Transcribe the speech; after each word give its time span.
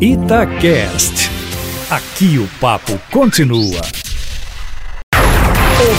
Itacast. 0.00 1.28
Aqui 1.90 2.38
o 2.38 2.46
papo 2.60 2.92
continua. 3.10 3.80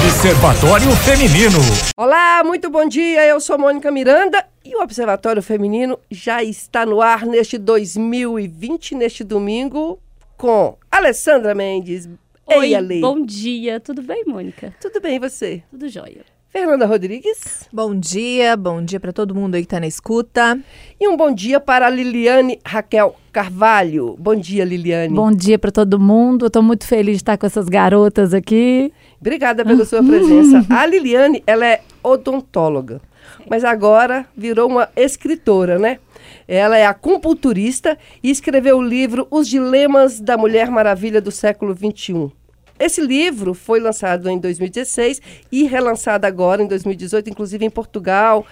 Observatório 0.06 0.90
Feminino. 1.04 1.59
Olá, 1.98 2.42
muito 2.46 2.70
bom 2.70 2.88
dia. 2.88 3.25
Eu 3.25 3.42
sou 3.42 3.58
Mônica 3.59 3.92
Miranda 3.92 4.46
e 4.64 4.74
o 4.74 4.82
Observatório 4.82 5.43
Feminino 5.43 6.00
já 6.09 6.42
está 6.42 6.85
no 6.85 7.01
ar 7.01 7.25
neste 7.25 7.58
2020, 7.58 8.96
neste 8.96 9.25
domingo, 9.25 10.00
com 10.38 10.77
Alessandra 10.89 11.54
Mendes. 11.54 12.07
Oi, 12.45 12.68
Ei, 12.68 12.75
Ale. 12.75 13.02
bom 13.02 13.21
dia. 13.21 13.81
Tudo 13.81 14.02
bem, 14.02 14.23
Mônica? 14.25 14.73
Tudo 14.81 15.02
bem, 15.02 15.18
e 15.18 15.20
você? 15.20 15.61
Tudo 15.70 15.89
jóia. 15.89 16.23
Fernanda 16.52 16.88
Rodrigues. 16.88 17.70
Bom 17.71 17.93
dia, 17.93 18.57
bom 18.57 18.84
dia 18.84 18.99
para 18.99 19.13
todo 19.13 19.36
mundo 19.36 19.54
aí 19.54 19.61
que 19.61 19.68
tá 19.68 19.79
na 19.79 19.86
escuta. 19.86 20.59
E 20.99 21.07
um 21.07 21.16
bom 21.16 21.31
dia 21.31 21.59
para 21.59 21.86
a 21.86 21.89
Liliane 21.91 22.59
Raquel 22.66 23.16
Carvalho. 23.31 24.16
Bom 24.18 24.36
dia, 24.36 24.66
Liliane. 24.66 25.13
Bom 25.13 25.31
dia 25.31 25.59
para 25.59 25.71
todo 25.71 25.99
mundo. 25.99 26.48
Eu 26.48 26.49
tô 26.49 26.63
muito 26.63 26.88
feliz 26.88 27.17
de 27.17 27.21
estar 27.21 27.38
com 27.38 27.45
essas 27.45 27.70
garotas 27.70 28.34
aqui. 28.34 28.91
Obrigada 29.21 29.63
pela 29.63 29.85
sua 29.85 30.04
presença. 30.04 30.66
A 30.73 30.88
Liliane, 30.88 31.43
ela 31.45 31.67
é 31.67 31.81
odontóloga, 32.02 32.99
mas 33.48 33.63
agora 33.63 34.26
virou 34.35 34.68
uma 34.68 34.90
escritora, 34.95 35.77
né? 35.77 35.99
Ela 36.48 36.79
é 36.79 36.85
acupunturista 36.88 37.95
e 38.23 38.31
escreveu 38.31 38.79
o 38.79 38.81
livro 38.81 39.27
Os 39.29 39.48
Dilemas 39.48 40.20
da 40.20 40.35
Mulher 40.35 40.71
Maravilha 40.71 41.21
do 41.21 41.29
Século 41.29 41.77
XXI. 41.77 42.38
Esse 42.80 43.02
livro 43.02 43.54
foi 43.54 43.80
lançado 43.80 44.30
em 44.30 44.40
2016 44.40 45.22
e 45.52 45.64
relançado 45.64 46.26
agora 46.26 46.64
em 46.64 46.68
2018, 46.68 47.30
inclusive 47.30 47.66
em 47.66 47.70
Portugal. 47.70 48.46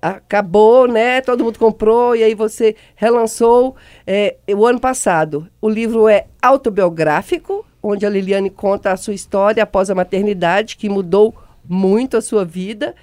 Acabou, 0.00 0.86
né? 0.86 1.20
Todo 1.20 1.42
mundo 1.42 1.58
comprou 1.58 2.14
e 2.14 2.22
aí 2.22 2.34
você 2.34 2.76
relançou 2.94 3.74
é, 4.06 4.36
o 4.48 4.64
ano 4.64 4.78
passado. 4.78 5.48
O 5.60 5.68
livro 5.68 6.08
é 6.08 6.26
autobiográfico, 6.40 7.66
onde 7.82 8.06
a 8.06 8.10
Liliane 8.10 8.48
conta 8.48 8.92
a 8.92 8.96
sua 8.96 9.14
história 9.14 9.62
após 9.62 9.90
a 9.90 9.94
maternidade, 9.94 10.76
que 10.76 10.88
mudou 10.88 11.34
muito 11.68 12.16
a 12.16 12.22
sua 12.22 12.44
vida. 12.44 12.94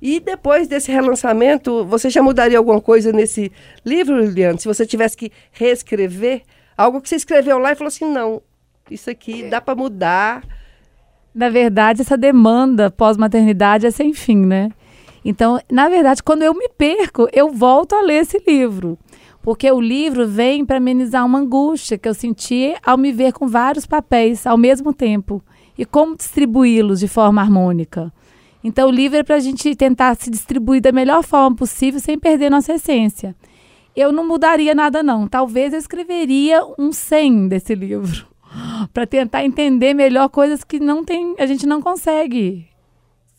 E 0.00 0.20
depois 0.20 0.68
desse 0.68 0.92
relançamento, 0.92 1.84
você 1.84 2.08
já 2.08 2.22
mudaria 2.22 2.56
alguma 2.56 2.80
coisa 2.80 3.12
nesse 3.12 3.50
livro, 3.84 4.18
Liliane? 4.18 4.58
Se 4.58 4.68
você 4.68 4.86
tivesse 4.86 5.16
que 5.16 5.32
reescrever 5.50 6.42
algo 6.76 7.00
que 7.00 7.08
você 7.08 7.16
escreveu 7.16 7.58
lá 7.58 7.72
e 7.72 7.74
falou 7.74 7.88
assim: 7.88 8.06
não, 8.06 8.42
isso 8.90 9.08
aqui 9.08 9.44
dá 9.44 9.60
para 9.60 9.74
mudar. 9.76 10.42
Na 11.34 11.48
verdade, 11.48 12.02
essa 12.02 12.16
demanda 12.16 12.90
pós-maternidade 12.90 13.86
é 13.86 13.90
sem 13.90 14.12
fim, 14.12 14.44
né? 14.44 14.70
Então, 15.24 15.60
na 15.70 15.88
verdade, 15.88 16.22
quando 16.22 16.42
eu 16.42 16.52
me 16.52 16.68
perco, 16.68 17.28
eu 17.32 17.50
volto 17.52 17.94
a 17.94 18.00
ler 18.00 18.22
esse 18.22 18.42
livro. 18.46 18.98
Porque 19.42 19.70
o 19.70 19.80
livro 19.80 20.26
vem 20.26 20.64
para 20.64 20.78
amenizar 20.78 21.24
uma 21.24 21.38
angústia 21.38 21.96
que 21.96 22.08
eu 22.08 22.14
senti 22.14 22.74
ao 22.84 22.98
me 22.98 23.12
ver 23.12 23.32
com 23.32 23.46
vários 23.46 23.86
papéis 23.86 24.46
ao 24.46 24.58
mesmo 24.58 24.92
tempo. 24.92 25.42
E 25.78 25.84
como 25.84 26.16
distribuí-los 26.16 27.00
de 27.00 27.08
forma 27.08 27.40
harmônica. 27.40 28.12
Então, 28.62 28.88
o 28.88 28.92
livro 28.92 29.18
é 29.18 29.22
para 29.22 29.36
a 29.36 29.40
gente 29.40 29.74
tentar 29.74 30.16
se 30.16 30.30
distribuir 30.30 30.82
da 30.82 30.92
melhor 30.92 31.22
forma 31.22 31.56
possível 31.56 32.00
sem 32.00 32.18
perder 32.18 32.50
nossa 32.50 32.74
essência. 32.74 33.34
Eu 33.94 34.12
não 34.12 34.26
mudaria 34.26 34.74
nada, 34.74 35.02
não. 35.02 35.26
Talvez 35.26 35.72
eu 35.72 35.78
escreveria 35.78 36.62
um 36.78 36.92
100 36.92 37.48
desse 37.48 37.74
livro 37.74 38.30
para 38.88 39.06
tentar 39.06 39.44
entender 39.44 39.94
melhor 39.94 40.28
coisas 40.28 40.64
que 40.64 40.78
não 40.78 41.04
tem, 41.04 41.34
a 41.38 41.46
gente 41.46 41.66
não 41.66 41.80
consegue 41.80 42.68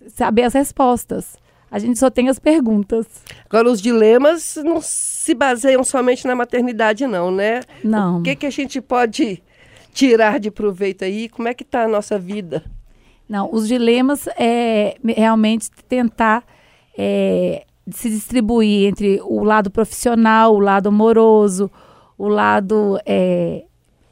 saber 0.08 0.44
as 0.44 0.54
respostas. 0.54 1.36
A 1.70 1.80
gente 1.80 1.98
só 1.98 2.10
tem 2.10 2.28
as 2.28 2.38
perguntas. 2.38 3.08
Agora, 3.46 3.72
os 3.72 3.82
dilemas 3.82 4.58
não 4.58 4.82
se 4.82 5.34
baseiam 5.34 5.84
somente 5.86 6.28
na 6.28 6.36
maternidade, 6.36 7.08
não, 7.08 7.32
né? 7.32 7.62
Não. 7.82 8.20
O 8.20 8.24
que, 8.24 8.36
que 8.36 8.46
a 8.46 8.50
gente 8.50 8.82
pode 8.82 9.42
tirar 9.94 10.40
de 10.40 10.52
proveito 10.52 11.06
aí? 11.06 11.30
Como 11.30 11.48
é 11.48 11.54
que 11.54 11.64
está 11.64 11.84
a 11.84 11.88
nossa 11.88 12.20
vida? 12.20 12.64
Não, 13.28 13.50
os 13.50 13.70
dilemas 13.70 14.28
é 14.38 14.98
realmente 15.02 15.72
tentar 15.88 16.44
é, 16.98 17.64
se 17.90 18.10
distribuir 18.10 18.90
entre 18.90 19.22
o 19.24 19.42
lado 19.42 19.72
profissional, 19.72 20.54
o 20.54 20.60
lado 20.60 20.90
amoroso, 20.90 21.72
o 22.18 22.28
lado 22.28 23.00
é, 23.06 23.64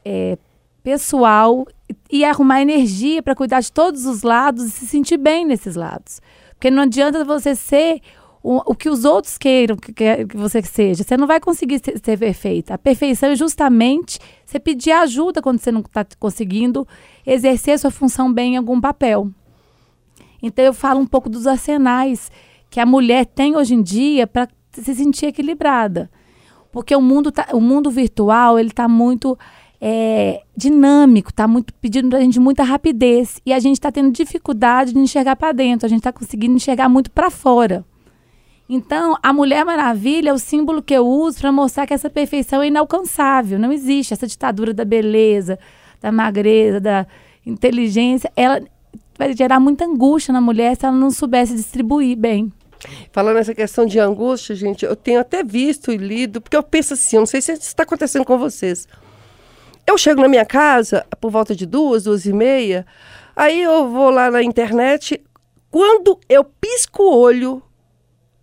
é, 0.06 0.38
pessoal 0.84 1.66
e 2.12 2.24
arrumar 2.24 2.62
energia 2.62 3.22
para 3.22 3.36
cuidar 3.36 3.62
de 3.62 3.72
todos 3.72 4.06
os 4.06 4.24
lados 4.24 4.66
e 4.66 4.72
se 4.72 4.88
sentir 4.88 5.18
bem 5.18 5.46
nesses 5.46 5.76
lados. 5.76 6.22
Porque 6.52 6.72
não 6.72 6.84
adianta 6.84 7.24
você 7.24 7.56
ser 7.56 8.02
o, 8.42 8.72
o 8.72 8.76
que 8.76 8.90
os 8.90 9.06
outros 9.06 9.38
queiram 9.38 9.76
que, 9.76 9.94
que, 9.94 10.38
você 10.38 10.62
seja. 10.62 11.04
Você 11.04 11.18
não 11.18 11.28
vai 11.28 11.40
conseguir 11.40 11.80
ser, 11.84 12.00
ser 12.04 12.18
perfeita. 12.18 12.74
A 12.74 12.78
perfeição 12.78 13.30
é 13.30 13.36
justamente 13.36 14.20
você 14.46 14.60
pedir 14.60 14.92
ajuda 14.92 15.42
quando 15.42 15.60
você 15.60 15.72
não 15.72 15.82
está 15.82 16.06
conseguindo 16.20 16.88
exercer 17.26 17.78
sua 17.80 17.92
função 17.92 18.32
bem 18.32 18.54
em 18.54 18.58
algum 18.58 18.80
papel. 18.80 19.30
Então 20.42 20.64
eu 20.64 20.74
falo 20.74 21.00
um 21.00 21.06
pouco 21.06 21.30
dos 21.30 21.46
arsenais 21.46 22.32
que 22.70 22.80
a 22.80 22.86
mulher 22.86 23.26
tem 23.26 23.56
hoje 23.56 23.74
em 23.74 23.82
dia 23.82 24.26
para 24.26 24.48
se 24.72 24.96
sentir 24.96 25.28
equilibrada. 25.28 26.10
Porque 26.72 26.96
o 26.96 27.02
mundo, 27.02 27.32
tá, 27.32 27.48
o 27.52 27.60
mundo 27.60 27.90
virtual 27.90 28.60
ele 28.60 28.70
está 28.70 28.88
muito 28.88 29.38
é, 29.82 30.42
dinâmico, 30.56 31.30
está 31.30 31.48
muito 31.48 31.74
pedindo 31.76 32.16
a 32.16 32.20
gente 32.20 32.40
muita 32.40 32.64
rapidez 32.64 33.42
e 33.46 33.54
a 33.54 33.60
gente 33.60 33.76
está 33.76 33.92
tendo 33.92 34.12
dificuldade 34.12 34.94
de 34.94 35.00
enxergar 35.00 35.36
para 35.36 35.52
dentro, 35.52 35.86
a 35.86 35.90
gente 35.90 36.00
está 36.00 36.12
conseguindo 36.12 36.56
enxergar 36.56 36.90
muito 36.90 37.10
para 37.12 37.30
fora. 37.30 37.86
Então, 38.68 39.18
a 39.24 39.34
Mulher 39.34 39.66
Maravilha 39.66 40.30
é 40.30 40.34
o 40.34 40.38
símbolo 40.38 40.82
que 40.82 40.94
eu 40.94 41.08
uso 41.08 41.40
para 41.40 41.52
mostrar 41.52 41.88
que 41.88 41.94
essa 41.94 42.10
perfeição 42.10 42.62
é 42.62 42.68
inalcançável, 42.68 43.58
não 43.58 43.72
existe 43.72 44.14
essa 44.14 44.28
ditadura 44.28 44.74
da 44.74 44.86
beleza, 44.86 45.58
da 46.00 46.12
magreza, 46.12 46.80
da 46.80 47.08
inteligência. 47.46 48.32
Ela 48.36 48.62
vai 49.18 49.36
gerar 49.36 49.60
muita 49.60 49.86
angústia 49.86 50.32
na 50.32 50.40
mulher 50.40 50.76
se 50.76 50.86
ela 50.86 50.96
não 50.96 51.10
soubesse 51.10 51.56
distribuir 51.56 52.16
bem. 52.16 52.52
Falando 53.12 53.36
nessa 53.36 53.56
questão 53.56 53.86
de 53.86 54.00
angústia, 54.00 54.56
gente, 54.56 54.86
eu 54.86 54.96
tenho 54.96 55.20
até 55.20 55.44
visto 55.44 55.92
e 55.92 55.98
lido, 55.98 56.40
porque 56.40 56.56
eu 56.56 56.64
penso 56.64 56.94
assim, 56.94 57.18
eu 57.18 57.22
não 57.22 57.26
sei 57.26 57.42
se 57.42 57.54
isso 57.54 57.64
está 57.64 57.84
acontecendo 57.84 58.24
com 58.24 58.38
vocês. 58.38 58.88
Eu 59.90 59.98
chego 59.98 60.22
na 60.22 60.28
minha 60.28 60.46
casa 60.46 61.04
por 61.20 61.32
volta 61.32 61.56
de 61.56 61.66
duas, 61.66 62.04
duas 62.04 62.24
e 62.24 62.32
meia, 62.32 62.86
aí 63.36 63.60
eu 63.60 63.90
vou 63.90 64.12
lá 64.12 64.30
na 64.30 64.44
internet. 64.44 65.20
Quando 65.72 66.20
eu 66.30 66.44
pisco 66.44 67.02
o 67.02 67.18
olho, 67.18 67.64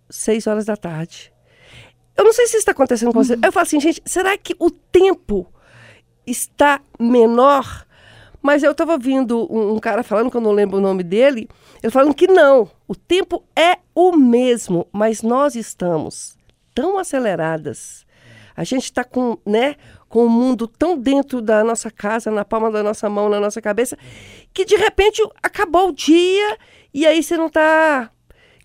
seis 0.09 0.45
horas 0.45 0.65
da 0.65 0.75
tarde. 0.75 1.31
Eu 2.17 2.25
não 2.25 2.33
sei 2.33 2.47
se 2.47 2.49
isso 2.49 2.57
está 2.57 2.73
acontecendo 2.73 3.13
com 3.13 3.19
uhum. 3.19 3.23
você. 3.23 3.39
Eu 3.41 3.51
falo 3.53 3.63
assim, 3.63 3.79
gente, 3.79 4.01
será 4.05 4.37
que 4.37 4.57
o 4.59 4.69
tempo 4.69 5.47
está 6.25 6.81
menor? 6.99 7.85
Mas 8.41 8.61
eu 8.61 8.71
estava 8.71 8.91
ouvindo 8.91 9.47
um, 9.49 9.75
um, 9.75 9.79
cara 9.79 10.03
falando, 10.03 10.29
que 10.29 10.35
eu 10.35 10.41
não 10.41 10.51
lembro 10.51 10.79
o 10.79 10.81
nome 10.81 11.01
dele, 11.01 11.47
ele 11.81 11.91
falando 11.91 12.13
que 12.13 12.27
não, 12.27 12.69
o 12.89 12.93
tempo 12.93 13.41
é 13.55 13.77
o 13.95 14.17
mesmo, 14.17 14.85
mas 14.91 15.21
nós 15.21 15.55
estamos 15.55 16.35
tão 16.75 16.97
aceleradas. 16.97 18.05
A 18.53 18.65
gente 18.65 18.83
está 18.83 19.05
com, 19.05 19.37
né, 19.45 19.75
com 20.09 20.25
o 20.25 20.29
mundo 20.29 20.67
tão 20.67 20.97
dentro 20.97 21.41
da 21.41 21.63
nossa 21.63 21.91
casa, 21.91 22.31
na 22.31 22.45
palma 22.45 22.71
da 22.71 22.81
nossa 22.81 23.09
mão, 23.09 23.29
na 23.29 23.39
nossa 23.39 23.61
cabeça, 23.61 23.97
que 24.53 24.65
de 24.65 24.75
repente 24.75 25.21
acabou 25.41 25.89
o 25.89 25.93
dia 25.93 26.57
e 26.93 27.05
aí 27.05 27.21
você 27.21 27.37
não 27.37 27.47
está. 27.47 28.09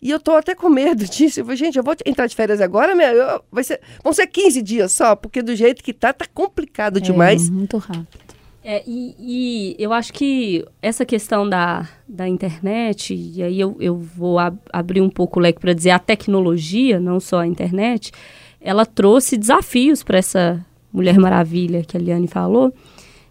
E 0.00 0.10
eu 0.10 0.16
estou 0.16 0.36
até 0.36 0.54
com 0.54 0.68
medo 0.68 1.04
disso. 1.06 1.40
Eu 1.40 1.44
falei, 1.44 1.56
gente, 1.56 1.76
eu 1.78 1.84
vou 1.84 1.94
entrar 2.04 2.26
de 2.26 2.34
férias 2.34 2.60
agora, 2.60 2.94
meu, 2.94 3.08
eu, 3.08 3.44
vai 3.50 3.64
ser, 3.64 3.80
vão 4.02 4.12
ser 4.12 4.26
15 4.26 4.62
dias 4.62 4.92
só, 4.92 5.14
porque 5.14 5.42
do 5.42 5.54
jeito 5.54 5.82
que 5.82 5.92
tá, 5.92 6.12
tá 6.12 6.26
complicado 6.32 7.00
demais. 7.00 7.48
É, 7.48 7.50
muito 7.50 7.76
rápido. 7.78 8.22
É, 8.64 8.80
e, 8.86 9.16
e, 9.18 9.76
eu 9.76 9.92
acho 9.92 10.12
que 10.12 10.64
essa 10.80 11.04
questão 11.04 11.48
da, 11.48 11.88
da 12.06 12.28
internet, 12.28 13.12
e 13.12 13.42
aí 13.42 13.58
eu, 13.58 13.76
eu 13.80 13.96
vou 13.96 14.38
ab 14.38 14.56
abrir 14.72 15.00
um 15.00 15.10
pouco 15.10 15.40
o 15.40 15.42
leque 15.42 15.60
para 15.60 15.72
dizer 15.72 15.90
a 15.90 15.98
tecnologia, 15.98 17.00
não 17.00 17.18
só 17.18 17.40
a 17.40 17.46
internet, 17.46 18.12
ela 18.60 18.86
trouxe 18.86 19.36
desafios 19.36 20.04
para 20.04 20.18
essa 20.18 20.64
Mulher 20.92 21.18
Maravilha 21.18 21.82
que 21.82 21.96
a 21.96 22.00
Liane 22.00 22.28
falou, 22.28 22.72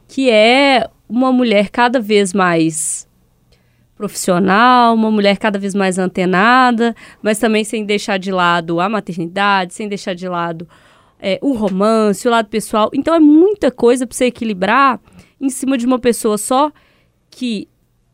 que 0.08 0.30
é 0.30 0.90
uma 1.08 1.32
mulher 1.32 1.70
cada 1.70 2.00
vez 2.00 2.34
mais 2.34 3.08
profissional, 3.96 4.96
uma 4.96 5.12
mulher 5.12 5.38
cada 5.38 5.60
vez 5.60 5.76
mais 5.76 6.00
antenada, 6.00 6.96
mas 7.22 7.38
também 7.38 7.64
sem 7.64 7.86
deixar 7.86 8.18
de 8.18 8.32
lado 8.32 8.80
a 8.80 8.90
maternidade, 8.90 9.76
sem 9.76 9.88
deixar 9.88 10.16
de 10.16 10.28
lado 10.28 10.68
é, 11.20 11.38
o 11.42 11.54
romance, 11.54 12.28
o 12.28 12.32
lado 12.32 12.50
pessoal. 12.50 12.90
Então 12.94 13.14
é 13.14 13.20
muita 13.20 13.70
coisa 13.70 14.08
para 14.08 14.18
você 14.18 14.26
equilibrar 14.26 15.00
em 15.40 15.50
cima 15.50 15.78
de 15.78 15.86
uma 15.86 16.00
pessoa 16.00 16.38
só 16.38 16.72
que, 17.30 17.68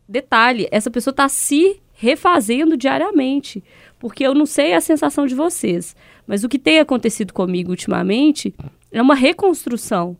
detalhe, 0.07 0.68
essa 0.71 0.92
pessoa 0.92 1.12
está 1.12 1.30
se 1.30 1.80
refazendo 1.94 2.75
diariamente. 2.75 3.63
Porque 3.98 4.25
eu 4.25 4.36
não 4.36 4.45
sei 4.45 4.74
a 4.74 4.81
sensação 4.81 5.25
de 5.25 5.33
vocês, 5.33 5.95
mas 6.27 6.44
o 6.44 6.50
que 6.50 6.60
tem 6.60 6.80
acontecido 6.80 7.33
comigo 7.33 7.71
ultimamente 7.71 8.54
é 8.92 9.01
uma 9.01 9.16
reconstrução. 9.16 10.18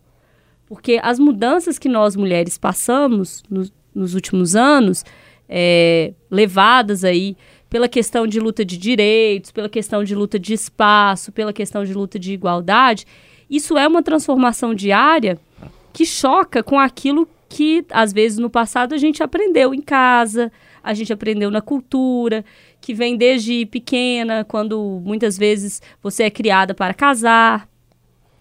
Porque 0.66 1.00
as 1.02 1.18
mudanças 1.18 1.80
que 1.80 1.88
nós 1.88 2.16
mulheres 2.16 2.58
passamos 2.58 3.44
no, 3.50 3.70
nos 3.96 4.14
últimos 4.14 4.56
anos, 4.56 5.06
é, 5.48 6.14
levadas 6.30 7.04
aí 7.04 7.38
pela 7.70 7.88
questão 7.88 8.28
de 8.28 8.40
luta 8.40 8.64
de 8.64 8.78
direitos, 8.78 9.52
pela 9.52 9.70
questão 9.70 10.04
de 10.04 10.14
luta 10.16 10.38
de 10.38 10.54
espaço, 10.54 11.32
pela 11.32 11.54
questão 11.54 11.84
de 11.84 11.94
luta 11.94 12.20
de 12.20 12.34
igualdade, 12.34 13.06
isso 13.50 13.78
é 13.78 13.88
uma 13.88 14.04
transformação 14.04 14.74
diária 14.74 15.40
que 15.94 16.06
choca 16.06 16.62
com 16.62 16.80
aquilo 16.80 17.28
que, 17.50 17.86
às 17.92 18.12
vezes, 18.12 18.38
no 18.38 18.50
passado 18.50 18.94
a 18.94 18.98
gente 18.98 19.24
aprendeu 19.24 19.74
em 19.74 19.82
casa, 19.82 20.52
a 20.84 20.94
gente 20.94 21.12
aprendeu 21.12 21.50
na 21.50 21.62
cultura, 21.62 22.44
que 22.80 22.94
vem 22.94 23.18
desde 23.18 23.66
pequena, 23.66 24.46
quando 24.46 25.02
muitas 25.04 25.38
vezes 25.38 25.82
você 26.02 26.24
é 26.24 26.30
criada 26.30 26.74
para 26.74 26.94
casar, 26.94 27.68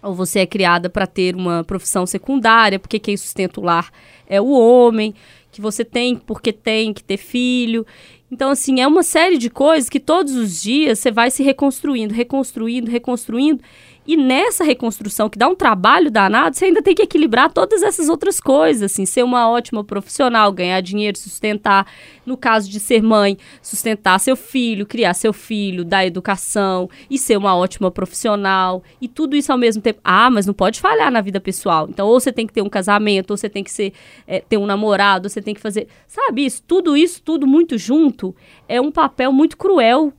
ou 0.06 0.14
você 0.14 0.40
é 0.40 0.46
criada 0.46 0.88
para 0.88 1.06
ter 1.06 1.34
uma 1.34 1.64
profissão 1.64 2.06
secundária, 2.06 2.78
porque 2.78 2.98
quem 2.98 3.16
sustenta 3.16 3.60
o 3.60 3.64
lar 3.64 3.90
é 4.26 4.40
o 4.40 4.50
homem, 4.50 5.14
que 5.50 5.60
você 5.60 5.84
tem 5.84 6.16
porque 6.16 6.52
tem 6.52 6.92
que 6.92 7.02
ter 7.02 7.16
filho. 7.16 7.84
Então, 8.30 8.50
assim, 8.50 8.80
é 8.80 8.86
uma 8.86 9.02
série 9.02 9.38
de 9.38 9.50
coisas 9.50 9.88
que 9.88 10.00
todos 10.00 10.34
os 10.34 10.62
dias 10.62 10.98
você 10.98 11.10
vai 11.10 11.30
se 11.30 11.42
reconstruindo, 11.42 12.14
reconstruindo, 12.14 12.90
reconstruindo. 12.90 13.62
E 14.06 14.16
nessa 14.16 14.62
reconstrução, 14.62 15.28
que 15.28 15.38
dá 15.38 15.48
um 15.48 15.54
trabalho 15.54 16.10
danado, 16.10 16.54
você 16.54 16.66
ainda 16.66 16.80
tem 16.80 16.94
que 16.94 17.02
equilibrar 17.02 17.52
todas 17.52 17.82
essas 17.82 18.08
outras 18.08 18.38
coisas, 18.38 18.92
assim, 18.92 19.04
ser 19.04 19.24
uma 19.24 19.50
ótima 19.50 19.82
profissional, 19.82 20.52
ganhar 20.52 20.80
dinheiro, 20.80 21.18
sustentar, 21.18 21.86
no 22.24 22.36
caso 22.36 22.70
de 22.70 22.78
ser 22.78 23.02
mãe, 23.02 23.36
sustentar 23.60 24.20
seu 24.20 24.36
filho, 24.36 24.86
criar 24.86 25.14
seu 25.14 25.32
filho, 25.32 25.84
dar 25.84 26.06
educação 26.06 26.88
e 27.10 27.18
ser 27.18 27.36
uma 27.36 27.56
ótima 27.56 27.90
profissional. 27.90 28.82
E 29.00 29.08
tudo 29.08 29.34
isso 29.34 29.50
ao 29.50 29.58
mesmo 29.58 29.82
tempo. 29.82 30.00
Ah, 30.04 30.30
mas 30.30 30.46
não 30.46 30.54
pode 30.54 30.80
falhar 30.80 31.10
na 31.10 31.20
vida 31.20 31.40
pessoal. 31.40 31.88
Então, 31.88 32.06
ou 32.06 32.20
você 32.20 32.32
tem 32.32 32.46
que 32.46 32.52
ter 32.52 32.62
um 32.62 32.68
casamento, 32.68 33.32
ou 33.32 33.36
você 33.36 33.48
tem 33.48 33.64
que 33.64 33.70
ser, 33.72 33.92
é, 34.26 34.40
ter 34.40 34.56
um 34.56 34.66
namorado, 34.66 35.26
ou 35.26 35.30
você 35.30 35.42
tem 35.42 35.54
que 35.54 35.60
fazer. 35.60 35.88
Sabe 36.06 36.44
isso? 36.44 36.62
Tudo 36.64 36.96
isso, 36.96 37.20
tudo 37.22 37.46
muito 37.46 37.76
junto, 37.76 38.34
é 38.68 38.80
um 38.80 38.92
papel 38.92 39.32
muito 39.32 39.56
cruel 39.56 40.12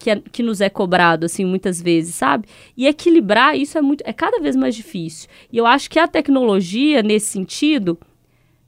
que, 0.00 0.10
é, 0.10 0.20
que 0.32 0.42
nos 0.42 0.60
é 0.62 0.70
cobrado, 0.70 1.26
assim, 1.26 1.44
muitas 1.44 1.80
vezes, 1.80 2.14
sabe? 2.14 2.48
E 2.76 2.86
equilibrar 2.86 3.56
isso 3.56 3.76
é 3.76 3.82
muito, 3.82 4.02
é 4.04 4.12
cada 4.12 4.40
vez 4.40 4.56
mais 4.56 4.74
difícil. 4.74 5.28
E 5.52 5.58
eu 5.58 5.66
acho 5.66 5.90
que 5.90 5.98
a 5.98 6.08
tecnologia, 6.08 7.02
nesse 7.02 7.26
sentido, 7.26 7.98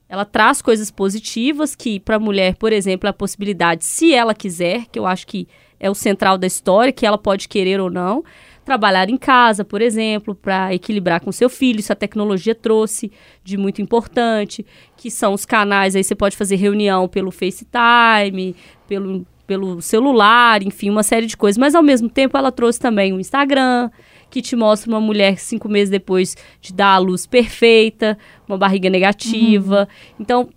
ela 0.07 0.23
traz 0.23 0.61
coisas 0.61 0.91
positivas 0.91 1.75
que, 1.75 1.99
para 1.99 2.17
a 2.17 2.19
mulher, 2.19 2.55
por 2.55 2.71
exemplo, 2.71 3.09
a 3.09 3.13
possibilidade, 3.13 3.83
se 3.83 4.13
ela 4.13 4.35
quiser, 4.35 4.85
que 4.91 4.99
eu 4.99 5.07
acho 5.07 5.25
que 5.25 5.47
é 5.79 5.89
o 5.89 5.95
central 5.95 6.37
da 6.37 6.45
história, 6.45 6.93
que 6.93 7.05
ela 7.05 7.17
pode 7.17 7.49
querer 7.49 7.81
ou 7.81 7.89
não, 7.89 8.23
trabalhar 8.63 9.09
em 9.09 9.17
casa, 9.17 9.65
por 9.65 9.81
exemplo, 9.81 10.35
para 10.35 10.73
equilibrar 10.73 11.19
com 11.19 11.31
seu 11.31 11.49
filho. 11.49 11.79
Isso 11.79 11.91
a 11.91 11.95
tecnologia 11.95 12.53
trouxe 12.53 13.11
de 13.43 13.57
muito 13.57 13.81
importante, 13.81 14.63
que 14.95 15.09
são 15.09 15.33
os 15.33 15.45
canais. 15.45 15.95
Aí 15.95 16.03
você 16.03 16.15
pode 16.15 16.37
fazer 16.37 16.57
reunião 16.57 17.07
pelo 17.07 17.31
FaceTime, 17.31 18.55
pelo 18.87 19.25
pelo 19.45 19.81
celular, 19.81 20.63
enfim, 20.63 20.89
uma 20.89 21.03
série 21.03 21.25
de 21.25 21.37
coisas. 21.37 21.57
Mas 21.57 21.75
ao 21.75 21.83
mesmo 21.83 22.09
tempo 22.09 22.37
ela 22.37 22.51
trouxe 22.51 22.79
também 22.79 23.13
o 23.13 23.19
Instagram, 23.19 23.89
que 24.29 24.41
te 24.41 24.55
mostra 24.55 24.89
uma 24.89 25.01
mulher 25.01 25.37
cinco 25.37 25.69
meses 25.69 25.89
depois 25.89 26.35
de 26.59 26.73
dar 26.73 26.95
a 26.95 26.97
luz 26.97 27.25
perfeita, 27.25 28.17
uma 28.47 28.57
barriga 28.57 28.89
negativa. 28.89 29.81
Uhum. 29.81 30.15
Então, 30.19 30.49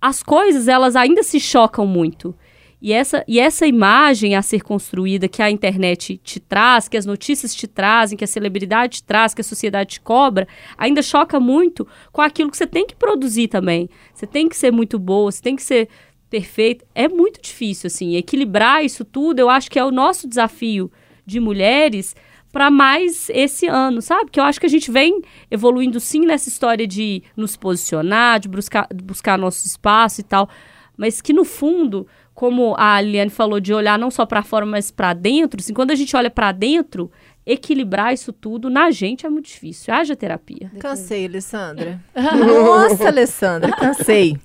as 0.00 0.22
coisas 0.22 0.68
elas 0.68 0.96
ainda 0.96 1.22
se 1.22 1.38
chocam 1.38 1.86
muito. 1.86 2.34
E 2.80 2.92
essa, 2.92 3.24
e 3.26 3.40
essa 3.40 3.66
imagem 3.66 4.36
a 4.36 4.42
ser 4.42 4.62
construída 4.62 5.26
que 5.26 5.42
a 5.42 5.50
internet 5.50 6.16
te 6.22 6.38
traz, 6.38 6.88
que 6.88 6.96
as 6.96 7.04
notícias 7.04 7.52
te 7.52 7.66
trazem, 7.66 8.16
que 8.16 8.22
a 8.22 8.28
celebridade 8.28 8.98
te 8.98 9.02
traz, 9.02 9.34
que 9.34 9.40
a 9.40 9.44
sociedade 9.44 9.94
te 9.94 10.00
cobra, 10.00 10.46
ainda 10.76 11.02
choca 11.02 11.40
muito 11.40 11.86
com 12.12 12.22
aquilo 12.22 12.50
que 12.50 12.56
você 12.56 12.68
tem 12.68 12.86
que 12.86 12.94
produzir 12.94 13.48
também. 13.48 13.90
Você 14.14 14.28
tem 14.28 14.48
que 14.48 14.56
ser 14.56 14.70
muito 14.70 14.96
boa, 14.96 15.32
você 15.32 15.42
tem 15.42 15.56
que 15.56 15.62
ser 15.62 15.88
perfeito. 16.28 16.84
É 16.94 17.08
muito 17.08 17.40
difícil, 17.40 17.86
assim, 17.86 18.16
equilibrar 18.16 18.84
isso 18.84 19.04
tudo. 19.04 19.38
Eu 19.38 19.50
acho 19.50 19.70
que 19.70 19.78
é 19.78 19.84
o 19.84 19.90
nosso 19.90 20.28
desafio 20.28 20.90
de 21.24 21.40
mulheres 21.40 22.14
para 22.52 22.70
mais 22.70 23.28
esse 23.30 23.66
ano, 23.66 24.00
sabe? 24.00 24.30
Que 24.30 24.40
eu 24.40 24.44
acho 24.44 24.58
que 24.58 24.66
a 24.66 24.70
gente 24.70 24.90
vem 24.90 25.20
evoluindo 25.50 26.00
sim 26.00 26.20
nessa 26.20 26.48
história 26.48 26.86
de 26.86 27.22
nos 27.36 27.56
posicionar, 27.56 28.40
de 28.40 28.48
buscar, 28.48 28.88
de 28.92 29.04
buscar 29.04 29.38
nosso 29.38 29.66
espaço 29.66 30.20
e 30.20 30.24
tal, 30.24 30.48
mas 30.96 31.20
que 31.20 31.32
no 31.32 31.44
fundo, 31.44 32.06
como 32.34 32.74
a 32.76 32.94
Aliane 32.96 33.30
falou, 33.30 33.60
de 33.60 33.74
olhar 33.74 33.98
não 33.98 34.10
só 34.10 34.24
para 34.24 34.42
fora, 34.42 34.64
mas 34.64 34.90
para 34.90 35.12
dentro, 35.12 35.60
assim, 35.60 35.74
quando 35.74 35.90
a 35.90 35.94
gente 35.94 36.16
olha 36.16 36.30
para 36.30 36.50
dentro, 36.50 37.10
equilibrar 37.44 38.12
isso 38.12 38.32
tudo 38.32 38.68
na 38.68 38.90
gente 38.90 39.24
é 39.24 39.30
muito 39.30 39.46
difícil. 39.46 39.92
Haja 39.92 40.14
terapia. 40.14 40.70
Cansei, 40.78 41.26
Alessandra. 41.26 42.00
Nossa, 42.14 43.08
Alessandra, 43.08 43.72
cansei. 43.72 44.36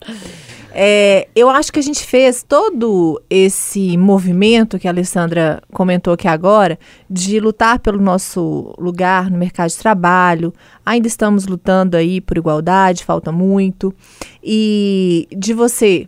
É, 0.75 1.27
eu 1.35 1.51
acho 1.51 1.71
que 1.71 1.77
a 1.77 1.83
gente 1.83 2.03
fez 2.03 2.41
todo 2.41 3.21
esse 3.29 3.95
movimento 3.95 4.79
que 4.79 4.87
a 4.87 4.91
Alessandra 4.91 5.61
comentou 5.71 6.15
aqui 6.15 6.27
agora, 6.27 6.79
de 7.07 7.39
lutar 7.39 7.77
pelo 7.77 8.01
nosso 8.01 8.73
lugar 8.79 9.29
no 9.29 9.37
mercado 9.37 9.69
de 9.69 9.77
trabalho. 9.77 10.51
Ainda 10.83 11.07
estamos 11.07 11.45
lutando 11.45 11.95
aí 11.95 12.19
por 12.19 12.37
igualdade, 12.37 13.05
falta 13.05 13.31
muito. 13.31 13.93
E 14.43 15.27
de 15.37 15.53
você 15.53 16.07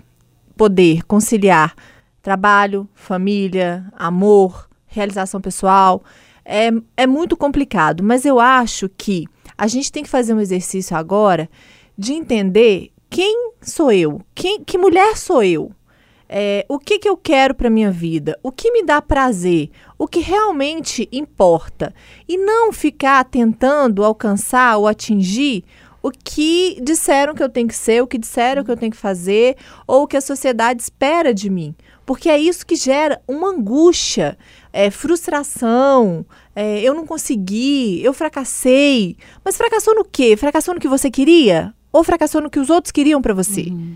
poder 0.57 1.03
conciliar 1.03 1.75
trabalho, 2.23 2.89
família, 2.95 3.85
amor, 3.95 4.67
realização 4.87 5.39
pessoal, 5.39 6.03
é, 6.43 6.71
é 6.97 7.05
muito 7.05 7.37
complicado. 7.37 8.03
Mas 8.03 8.25
eu 8.25 8.39
acho 8.39 8.89
que 8.89 9.27
a 9.55 9.67
gente 9.67 9.91
tem 9.91 10.01
que 10.01 10.09
fazer 10.09 10.33
um 10.33 10.39
exercício 10.39 10.97
agora 10.97 11.47
de 11.95 12.13
entender 12.13 12.91
quem 13.09 13.51
sou 13.61 13.91
eu? 13.91 14.21
Quem, 14.33 14.63
que 14.63 14.77
mulher 14.77 15.17
sou 15.17 15.43
eu? 15.43 15.71
É, 16.27 16.65
o 16.67 16.79
que, 16.79 16.97
que 16.97 17.07
eu 17.07 17.15
quero 17.15 17.53
para 17.53 17.69
minha 17.69 17.91
vida? 17.91 18.37
O 18.41 18.51
que 18.51 18.71
me 18.71 18.83
dá 18.83 19.01
prazer? 19.01 19.69
O 19.97 20.07
que 20.07 20.19
realmente 20.19 21.07
importa? 21.11 21.93
E 22.27 22.37
não 22.37 22.73
ficar 22.73 23.23
tentando 23.25 24.03
alcançar 24.03 24.77
ou 24.77 24.87
atingir 24.87 25.63
o 26.01 26.11
que 26.11 26.79
disseram 26.83 27.33
que 27.33 27.41
eu 27.41 27.49
tenho 27.49 27.67
que 27.67 27.75
ser, 27.75 28.01
o 28.03 28.07
que 28.07 28.17
disseram 28.17 28.63
que 28.63 28.69
eu 28.69 28.77
tenho 28.77 28.91
que 28.91 28.97
fazer, 28.97 29.55
ou 29.87 30.03
o 30.03 30.07
que 30.07 30.15
a 30.15 30.21
sociedade 30.21 30.81
espera 30.81 31.33
de 31.33 31.49
mim. 31.49 31.75
Porque 32.05 32.29
é 32.29 32.37
isso 32.37 32.65
que 32.65 32.75
gera 32.75 33.19
uma 33.27 33.49
angústia, 33.49 34.37
é, 34.71 34.91
frustração. 34.91 36.23
É, 36.55 36.79
eu 36.81 36.93
não 36.93 37.07
consegui, 37.07 38.03
eu 38.03 38.13
fracassei. 38.13 39.17
Mas 39.43 39.57
fracassou 39.57 39.95
no 39.95 40.05
quê? 40.05 40.37
Fracassou 40.37 40.75
no 40.75 40.79
que 40.79 40.87
você 40.87 41.09
queria? 41.09 41.73
Ou 41.95 42.03
fracassou 42.03 42.41
no 42.41 42.49
que 42.49 42.59
os 42.59 42.69
outros 42.69 42.91
queriam 42.91 43.21
para 43.21 43.33
você. 43.33 43.61
Uhum. 43.61 43.95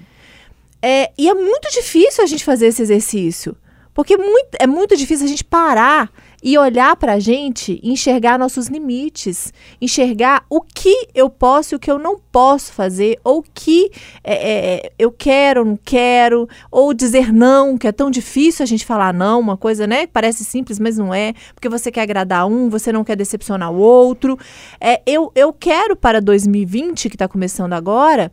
É, 0.82 1.12
e 1.18 1.28
é 1.28 1.34
muito 1.34 1.70
difícil 1.72 2.24
a 2.24 2.28
gente 2.28 2.46
fazer 2.46 2.68
esse 2.68 2.82
exercício. 2.82 3.56
Porque 3.94 4.16
muito, 4.16 4.50
é 4.58 4.66
muito 4.66 4.96
difícil 4.96 5.26
a 5.26 5.30
gente 5.30 5.44
parar 5.44 6.10
e 6.42 6.58
olhar 6.58 6.96
para 6.96 7.14
a 7.14 7.20
gente, 7.20 7.80
enxergar 7.84 8.40
nossos 8.40 8.68
limites, 8.68 9.54
enxergar 9.82 10.46
o 10.50 10.62
que 10.62 11.08
eu 11.14 11.30
posso 11.30 11.74
e 11.74 11.76
o 11.76 11.80
que 11.80 11.92
eu 11.92 12.00
não 12.00 12.18
posso 12.18 12.72
fazer, 12.72 13.20
ou 13.24 13.40
o 13.40 13.44
que 13.54 13.92
é, 14.24 14.34
é, 14.34 14.92
eu 14.98 15.12
quero 15.12 15.62
ou 15.62 15.66
não 15.66 15.78
quero, 15.78 16.48
ou 16.72 16.94
dizer 16.94 17.34
não, 17.34 17.78
que 17.78 17.88
é 17.88 17.92
tão 17.92 18.10
difícil 18.10 18.64
a 18.64 18.66
gente 18.66 18.86
falar 18.86 19.14
não, 19.14 19.40
uma 19.40 19.58
coisa, 19.58 19.86
né? 19.86 20.08
Parece 20.08 20.46
simples, 20.46 20.80
mas 20.80 20.98
não 20.98 21.14
é, 21.14 21.34
porque 21.54 21.68
você 21.68 21.92
quer 21.92 22.02
agradar 22.02 22.48
um, 22.48 22.70
você 22.70 22.92
não 22.92 23.04
quer 23.04 23.16
decepcionar 23.16 23.72
o 23.72 23.78
outro. 23.78 24.38
É, 24.80 25.02
eu, 25.06 25.32
eu 25.36 25.52
quero 25.52 25.96
para 25.96 26.22
2020, 26.22 27.10
que 27.10 27.16
está 27.16 27.28
começando 27.28 27.74
agora, 27.74 28.32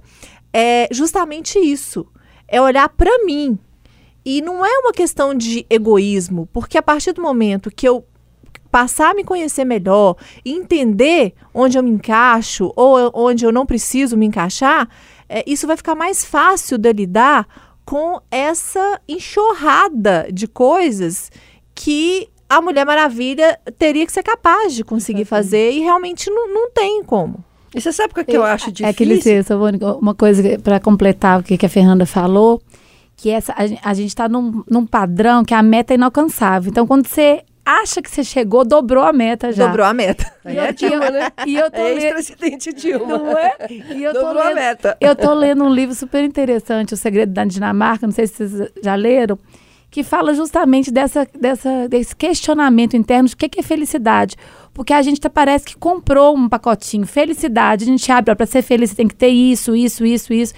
é 0.52 0.88
justamente 0.92 1.58
isso. 1.58 2.06
É 2.48 2.60
olhar 2.60 2.88
para 2.88 3.24
mim, 3.24 3.58
e 4.26 4.42
não 4.42 4.66
é 4.66 4.78
uma 4.80 4.90
questão 4.90 5.32
de 5.32 5.64
egoísmo, 5.70 6.48
porque 6.52 6.76
a 6.76 6.82
partir 6.82 7.12
do 7.12 7.22
momento 7.22 7.70
que 7.70 7.86
eu 7.86 8.04
passar 8.72 9.12
a 9.12 9.14
me 9.14 9.22
conhecer 9.22 9.64
melhor, 9.64 10.16
entender 10.44 11.32
onde 11.54 11.78
eu 11.78 11.82
me 11.82 11.90
encaixo 11.90 12.72
ou 12.74 13.12
onde 13.14 13.44
eu 13.44 13.52
não 13.52 13.64
preciso 13.64 14.16
me 14.16 14.26
encaixar, 14.26 14.88
é, 15.28 15.44
isso 15.46 15.64
vai 15.64 15.76
ficar 15.76 15.94
mais 15.94 16.24
fácil 16.24 16.76
de 16.76 16.92
lidar 16.92 17.46
com 17.84 18.20
essa 18.28 19.00
enxurrada 19.08 20.26
de 20.32 20.48
coisas 20.48 21.30
que 21.72 22.28
a 22.48 22.60
Mulher 22.60 22.84
Maravilha 22.84 23.56
teria 23.78 24.04
que 24.04 24.12
ser 24.12 24.24
capaz 24.24 24.74
de 24.74 24.82
conseguir 24.82 25.24
fazer 25.24 25.70
e 25.70 25.78
realmente 25.78 26.28
não, 26.30 26.52
não 26.52 26.70
tem 26.72 27.04
como. 27.04 27.44
E 27.72 27.80
você 27.80 27.92
sabe 27.92 28.12
o 28.12 28.24
que 28.24 28.32
eu, 28.32 28.40
eu 28.40 28.42
acho 28.42 28.72
difícil? 28.72 28.88
É 28.88 28.92
que 28.92 29.04
licença, 29.04 29.56
uma 29.56 30.14
coisa 30.16 30.58
para 30.58 30.80
completar 30.80 31.38
o 31.38 31.42
que 31.44 31.64
a 31.64 31.68
Fernanda 31.68 32.04
falou 32.06 32.60
que 33.16 33.30
essa, 33.30 33.52
a, 33.52 33.90
a 33.90 33.94
gente 33.94 34.08
está 34.08 34.28
num, 34.28 34.62
num 34.68 34.86
padrão 34.86 35.44
que 35.44 35.54
a 35.54 35.62
meta 35.62 35.94
é 35.94 35.96
inalcançável. 35.96 36.70
Então, 36.70 36.86
quando 36.86 37.06
você 37.06 37.42
acha 37.64 38.00
que 38.00 38.08
você 38.08 38.22
chegou, 38.22 38.64
dobrou 38.64 39.02
a 39.02 39.12
meta 39.12 39.50
já. 39.50 39.66
Dobrou 39.66 39.84
a 39.84 39.92
meta. 39.92 40.32
E 40.44 40.56
é 40.56 40.72
Dilma, 40.72 41.10
né? 41.10 41.32
E 41.44 41.56
eu 41.56 41.68
tô 41.68 41.80
é 41.80 41.94
ex-presidente 41.94 42.72
Dilma. 42.72 43.18
Não 43.18 43.36
é? 43.36 43.56
E 43.68 44.04
eu 44.04 44.12
dobrou 44.12 44.34
lendo, 44.34 44.52
a 44.52 44.54
meta. 44.54 44.96
Eu 45.00 45.16
tô 45.16 45.34
lendo 45.34 45.64
um 45.64 45.74
livro 45.74 45.94
super 45.94 46.22
interessante, 46.22 46.94
O 46.94 46.96
Segredo 46.96 47.32
da 47.32 47.44
Dinamarca, 47.44 48.06
não 48.06 48.12
sei 48.12 48.28
se 48.28 48.48
vocês 48.48 48.70
já 48.84 48.94
leram, 48.94 49.36
que 49.90 50.04
fala 50.04 50.34
justamente 50.34 50.92
dessa, 50.92 51.26
dessa, 51.38 51.88
desse 51.88 52.14
questionamento 52.14 52.96
interno 52.96 53.28
de 53.28 53.34
o 53.34 53.36
que, 53.36 53.48
que 53.48 53.60
é 53.60 53.62
felicidade. 53.62 54.36
Porque 54.72 54.92
a 54.92 55.02
gente 55.02 55.20
tá, 55.20 55.30
parece 55.30 55.64
que 55.64 55.76
comprou 55.76 56.36
um 56.36 56.48
pacotinho. 56.48 57.06
Felicidade, 57.06 57.84
a 57.84 57.86
gente 57.86 58.12
abre, 58.12 58.34
para 58.34 58.46
ser 58.46 58.62
feliz 58.62 58.90
você 58.90 58.96
tem 58.96 59.08
que 59.08 59.14
ter 59.14 59.28
isso, 59.28 59.74
isso, 59.74 60.04
isso, 60.04 60.32
isso. 60.32 60.54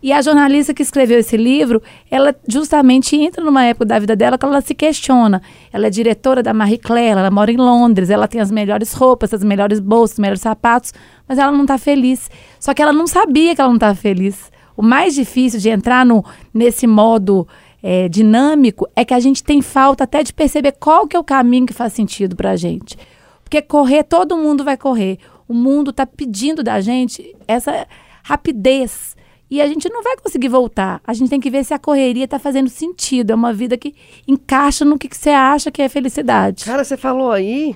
E 0.00 0.12
a 0.12 0.22
jornalista 0.22 0.72
que 0.72 0.82
escreveu 0.82 1.18
esse 1.18 1.36
livro, 1.36 1.82
ela 2.08 2.34
justamente 2.46 3.16
entra 3.16 3.44
numa 3.44 3.64
época 3.64 3.84
da 3.86 3.98
vida 3.98 4.14
dela 4.14 4.38
que 4.38 4.44
ela 4.44 4.60
se 4.60 4.74
questiona. 4.74 5.42
Ela 5.72 5.88
é 5.88 5.90
diretora 5.90 6.42
da 6.42 6.54
Marie 6.54 6.78
Claire, 6.78 7.18
ela 7.18 7.30
mora 7.30 7.50
em 7.50 7.56
Londres, 7.56 8.08
ela 8.08 8.28
tem 8.28 8.40
as 8.40 8.50
melhores 8.50 8.92
roupas, 8.92 9.34
as 9.34 9.42
melhores 9.42 9.80
bolsas, 9.80 10.14
os 10.14 10.20
melhores 10.20 10.40
sapatos, 10.40 10.94
mas 11.26 11.38
ela 11.38 11.50
não 11.50 11.62
está 11.62 11.76
feliz. 11.78 12.30
Só 12.60 12.72
que 12.72 12.80
ela 12.80 12.92
não 12.92 13.08
sabia 13.08 13.54
que 13.56 13.60
ela 13.60 13.70
não 13.70 13.76
estava 13.76 13.94
feliz. 13.96 14.52
O 14.76 14.82
mais 14.82 15.16
difícil 15.16 15.58
de 15.58 15.68
entrar 15.68 16.06
no, 16.06 16.24
nesse 16.54 16.86
modo 16.86 17.48
é, 17.82 18.08
dinâmico 18.08 18.88
é 18.94 19.04
que 19.04 19.14
a 19.14 19.18
gente 19.18 19.42
tem 19.42 19.60
falta 19.60 20.04
até 20.04 20.22
de 20.22 20.32
perceber 20.32 20.72
qual 20.78 21.08
que 21.08 21.16
é 21.16 21.18
o 21.18 21.24
caminho 21.24 21.66
que 21.66 21.72
faz 21.72 21.92
sentido 21.92 22.36
para 22.36 22.52
a 22.52 22.56
gente. 22.56 22.96
Porque 23.42 23.60
correr, 23.60 24.04
todo 24.04 24.36
mundo 24.36 24.62
vai 24.62 24.76
correr. 24.76 25.18
O 25.48 25.54
mundo 25.54 25.90
está 25.90 26.06
pedindo 26.06 26.62
da 26.62 26.80
gente 26.80 27.34
essa 27.48 27.88
rapidez. 28.22 29.16
E 29.50 29.62
a 29.62 29.66
gente 29.66 29.88
não 29.88 30.02
vai 30.02 30.16
conseguir 30.16 30.48
voltar. 30.48 31.00
A 31.06 31.14
gente 31.14 31.30
tem 31.30 31.40
que 31.40 31.50
ver 31.50 31.64
se 31.64 31.72
a 31.72 31.78
correria 31.78 32.24
está 32.24 32.38
fazendo 32.38 32.68
sentido. 32.68 33.30
É 33.30 33.34
uma 33.34 33.52
vida 33.52 33.78
que 33.78 33.94
encaixa 34.26 34.84
no 34.84 34.98
que, 34.98 35.08
que 35.08 35.16
você 35.16 35.30
acha 35.30 35.70
que 35.70 35.80
é 35.80 35.88
felicidade. 35.88 36.64
Cara, 36.64 36.84
você 36.84 36.96
falou 36.96 37.30
aí, 37.30 37.74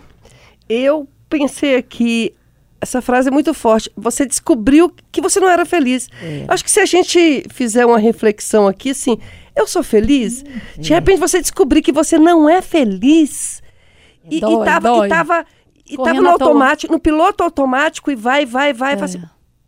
eu 0.69 1.09
pensei 1.31 1.77
aqui, 1.77 2.35
essa 2.81 3.01
frase 3.01 3.29
é 3.29 3.31
muito 3.31 3.55
forte. 3.55 3.91
Você 3.97 4.27
descobriu 4.27 4.93
que 5.11 5.21
você 5.21 5.41
não 5.41 5.49
era 5.49 5.65
feliz. 5.65 6.09
Acho 6.49 6.63
que 6.63 6.71
se 6.71 6.81
a 6.81 6.85
gente 6.85 7.45
fizer 7.51 7.87
uma 7.87 7.99
reflexão 7.99 8.67
aqui, 8.67 8.91
assim, 8.91 9.19
eu 9.57 9.67
sou 9.67 9.83
feliz? 9.83 10.45
De 10.77 10.93
repente 10.93 11.19
você 11.21 11.41
descobrir 11.41 11.81
que 11.81 11.93
você 11.93 12.19
não 12.19 12.49
é 12.49 12.61
feliz. 12.61 13.63
E, 14.31 14.41
Dói, 14.41 14.63
e 14.63 14.65
tava, 14.65 14.89
dói. 14.89 15.07
e 15.07 15.09
tava, 15.09 15.47
e 15.89 15.97
tava 15.97 16.21
no 16.21 16.29
automático, 16.29 16.93
no 16.93 17.01
piloto 17.01 17.43
automático 17.43 18.11
e 18.11 18.15
vai, 18.15 18.45
vai, 18.47 18.73
vai. 18.73 18.95
É. 18.95 19.03
Assim, 19.03 19.23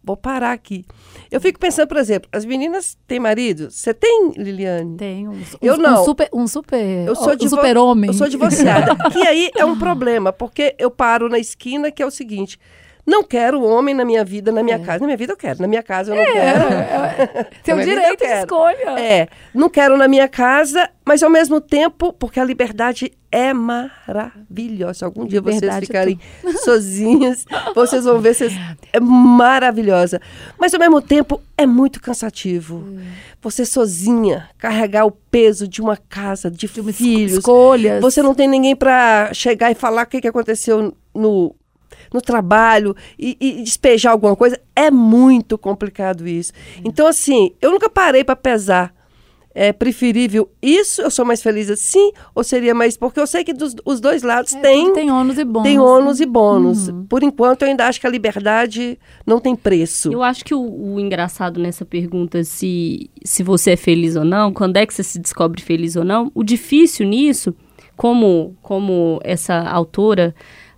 vou 0.05 0.17
parar 0.17 0.53
aqui. 0.53 0.85
Eu 1.31 1.41
fico 1.41 1.59
pensando, 1.59 1.89
por 1.89 1.97
exemplo, 1.97 2.29
as 2.31 2.45
meninas 2.45 2.97
têm 3.07 3.19
marido? 3.19 3.71
Você 3.71 3.95
tem, 3.95 4.33
Liliane? 4.37 4.97
Tem 4.97 5.27
um, 5.27 5.41
Eu 5.63 5.75
um, 5.75 5.77
não. 5.79 6.03
um 6.03 6.05
super, 6.05 6.29
um 6.33 6.47
super, 6.47 7.07
Eu 7.07 7.17
sou 7.17 7.33
um 7.33 7.49
super 7.49 7.79
homem. 7.79 8.11
Eu 8.11 8.15
sou 8.15 8.29
divorciada. 8.29 8.95
que 9.11 9.27
aí 9.27 9.51
é 9.57 9.65
um 9.65 9.79
problema, 9.79 10.33
porque 10.33 10.75
eu 10.79 10.91
paro 10.91 11.29
na 11.29 11.39
esquina, 11.39 11.91
que 11.91 12.03
é 12.03 12.07
o 12.07 12.11
seguinte. 12.11 12.59
Não 13.07 13.23
quero 13.23 13.63
homem 13.63 13.95
na 13.95 14.05
minha 14.05 14.25
vida, 14.25 14.51
na 14.51 14.63
minha 14.63 14.79
casa. 14.79 15.01
Na 15.01 15.07
minha 15.07 15.17
vida 15.17 15.33
eu 15.35 15.37
quero, 15.37 15.61
na 15.61 15.69
minha 15.69 15.83
casa 15.83 16.13
eu 16.13 16.17
não 16.17 16.33
quero. 16.33 16.65
Seu 17.63 17.77
Na 17.77 17.83
minha 17.83 17.87
vida 17.87 17.91
eu 17.91 18.17
direito 18.17 18.21
de 18.21 18.27
quero. 18.27 18.39
escolha. 18.41 19.01
É, 19.01 19.29
não 19.55 19.69
quero 19.69 19.97
na 19.99 20.09
minha 20.09 20.27
casa, 20.27 20.89
mas 21.05 21.23
ao 21.23 21.29
mesmo 21.29 21.61
tempo, 21.61 22.13
porque 22.15 22.41
a 22.41 22.45
liberdade 22.45 23.13
é 23.31 23.53
maravilhosa. 23.53 24.95
Se 24.95 25.05
algum 25.05 25.27
dia 25.27 25.41
vocês 25.43 25.57
Liberdade 25.57 25.85
é 25.85 25.87
ficarem 25.87 26.21
sozinhas, 26.65 27.45
vocês 27.75 28.05
vão 28.05 28.21
ver, 28.21 28.35
vocês, 28.35 28.53
é 28.93 29.01
maravilhosa. 29.01 30.21
Mas 30.59 30.73
ao 30.73 30.81
mesmo 30.81 31.03
tempo, 31.03 31.41
é 31.59 31.67
muito 31.67 32.01
cansativo. 32.01 32.77
Hum. 32.77 33.03
Você 33.43 33.67
sozinha, 33.67 34.49
carregar 34.57 35.05
o 35.05 35.11
peso 35.11 35.69
de 35.69 35.83
uma 35.83 35.97
casa, 35.97 36.51
de, 36.51 36.67
De 36.67 36.93
filhos. 36.93 37.33
escolhas. 37.35 38.01
Você 38.01 38.23
não 38.23 38.35
tem 38.35 38.49
ninguém 38.49 38.75
para 38.75 39.31
chegar 39.35 39.71
e 39.71 39.75
falar 39.75 40.05
o 40.05 40.07
que, 40.07 40.21
que 40.23 40.29
aconteceu 40.29 40.95
no, 41.15 41.55
no 42.13 42.21
trabalho 42.21 42.95
e, 43.19 43.37
e 43.41 43.63
despejar 43.63 44.13
alguma 44.13 44.37
coisa. 44.37 44.61
É 44.75 44.91
muito 44.91 45.57
complicado 45.59 46.27
isso. 46.27 46.53
Então, 46.85 47.07
assim, 47.07 47.53
eu 47.61 47.71
nunca 47.71 47.89
parei 47.89 48.25
para 48.25 48.37
pesar. 48.37 48.95
É 49.57 49.73
preferível 49.73 50.51
isso? 50.61 51.01
Eu 51.01 51.13
sou 51.13 51.25
mais 51.25 51.41
feliz 51.41 51.71
assim? 51.71 52.11
Ou 52.35 52.43
seria 52.43 52.75
mais. 52.75 52.97
Porque 52.97 53.21
eu 53.21 53.27
sei 53.27 53.45
que 53.45 53.53
dos, 53.53 53.77
os 53.85 54.01
dois 54.01 54.25
lados 54.25 54.53
É, 54.53 54.61
tudo 54.61 54.95
tem 54.95 55.13
ônus 55.13 55.39
e 55.39 55.45
bônus. 55.45 55.69
tem 55.69 55.79
ônus 55.79 56.21
e 56.21 56.27
bônus. 56.27 56.89
Uhum. 56.89 57.05
Por 57.05 57.23
enquanto, 57.23 57.63
eu 57.63 57.69
ainda 57.69 57.87
acho 57.87 58.01
que 58.01 58.07
a 58.09 58.11
liberdade 58.11 58.99
não 59.25 59.39
tem 59.39 59.55
preço. 59.55 60.13
Eu 60.13 60.25
acho 60.25 60.45
que 60.45 60.53
o, 60.53 60.95
o 60.95 60.99
engraçado 60.99 61.61
nessa 61.61 61.85
pergunta 61.85 62.43
se, 62.43 63.09
se 63.23 63.45
você 63.45 63.71
é 63.71 63.77
feliz 63.77 64.17
ou 64.17 64.25
não, 64.25 64.53
quando 64.53 64.77
é 64.77 64.85
que 64.85 64.93
você 64.93 65.05
se 65.05 65.21
descobre 65.21 65.63
feliz 65.63 65.95
ou 65.95 66.03
não, 66.05 66.33
o 66.35 66.43
difícil 66.43 67.07
nisso, 67.07 67.55
como, 67.97 68.57
como 68.61 69.21
essa 69.23 69.55
autora, 69.69 70.35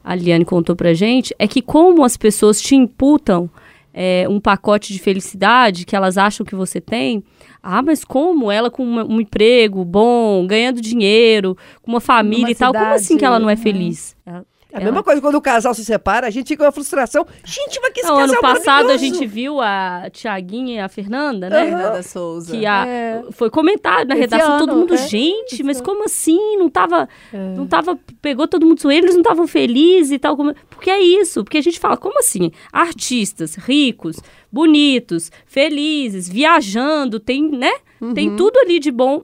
a 0.07 0.15
Liane, 0.15 0.45
contou 0.45 0.77
pra 0.77 0.95
gente, 0.95 1.35
é 1.37 1.49
que 1.49 1.61
como 1.61 2.05
as 2.05 2.17
pessoas 2.17 2.61
te 2.63 2.77
imputam 2.77 3.51
é, 3.93 4.27
um 4.29 4.39
pacote 4.39 4.93
de 4.93 4.99
felicidade 5.01 5.85
que 5.87 5.97
elas 5.97 6.17
acham 6.19 6.45
que 6.47 6.55
você 6.55 6.81
tem, 6.81 7.25
ah, 7.63 7.83
mas 7.83 8.05
como 8.05 8.51
ela 8.51 8.71
com 8.71 8.85
uma- 8.85 9.05
um 9.05 9.21
emprego 9.21 9.85
bom, 9.85 10.47
ganhando 10.47 10.81
dinheiro, 10.83 11.57
com 11.83 11.91
uma 11.93 12.01
família 12.01 12.43
Numa 12.43 12.51
e 12.51 12.55
tal, 12.55 12.73
como 12.73 12.85
cidade, 12.85 13.03
assim 13.03 13.17
que 13.19 13.25
ela 13.25 13.39
não 13.39 13.49
é 13.51 13.57
né? 13.57 13.61
feliz? 13.63 14.15
Ela- 14.25 14.45
É 14.77 14.83
a 14.83 14.85
mesma 14.85 15.03
coisa 15.03 15.21
quando 15.21 15.35
o 15.37 15.41
casal 15.41 15.73
se 15.75 15.85
separa, 15.85 16.27
a 16.27 16.31
gente 16.31 16.49
fica 16.49 16.59
com 16.63 16.67
uma 16.67 16.73
frustração. 16.73 17.27
Gente, 17.45 17.81
mas 17.81 17.93
que 17.93 18.01
esse 18.01 18.09
Não, 18.09 18.19
ano 18.19 18.35
casal 18.35 18.43
passado 18.43 18.91
a 18.91 18.97
gente 18.97 19.25
viu 19.27 19.61
a 19.61 20.09
Tiaguinha 20.13 20.75
e 20.77 20.79
a 20.79 20.89
Fernanda, 20.89 21.49
né? 21.49 21.65
Fernanda 21.67 22.03
Souza. 22.03 22.57
Que 22.57 22.67
a, 22.67 22.87
É. 22.87 23.25
foi 23.33 23.49
comentado 23.51 24.09
na 24.09 24.15
Esse 24.15 24.21
redação, 24.23 24.59
todo 24.59 24.71
ano, 24.71 24.81
mundo, 24.81 24.95
é. 24.95 24.97
gente, 24.99 25.63
mas 25.63 25.81
como 25.81 26.05
assim? 26.05 26.57
Não 26.59 26.69
tava, 26.69 27.09
não 27.33 27.67
tava, 27.67 27.99
pegou 28.21 28.47
todo 28.47 28.67
mundo, 28.67 28.91
eles 28.91 29.13
não 29.15 29.23
estavam 29.23 29.47
felizes 29.47 30.13
e 30.13 30.19
tal. 30.19 30.37
Como, 30.37 30.55
porque 30.71 30.91
é 30.91 31.01
isso, 31.01 31.43
porque 31.43 31.59
a 31.59 31.63
gente 31.63 31.81
fala, 31.81 31.97
como 31.97 32.19
assim? 32.19 32.51
Artistas, 32.73 33.55
ricos, 33.57 34.17
bonitos, 34.53 35.31
felizes, 35.47 36.29
viajando, 36.29 37.19
tem, 37.19 37.51
né? 37.51 37.73
Tem 38.15 38.31
Uhum. 38.31 38.37
tudo 38.37 38.59
ali 38.59 38.79
de 38.79 38.91
bom. 38.91 39.23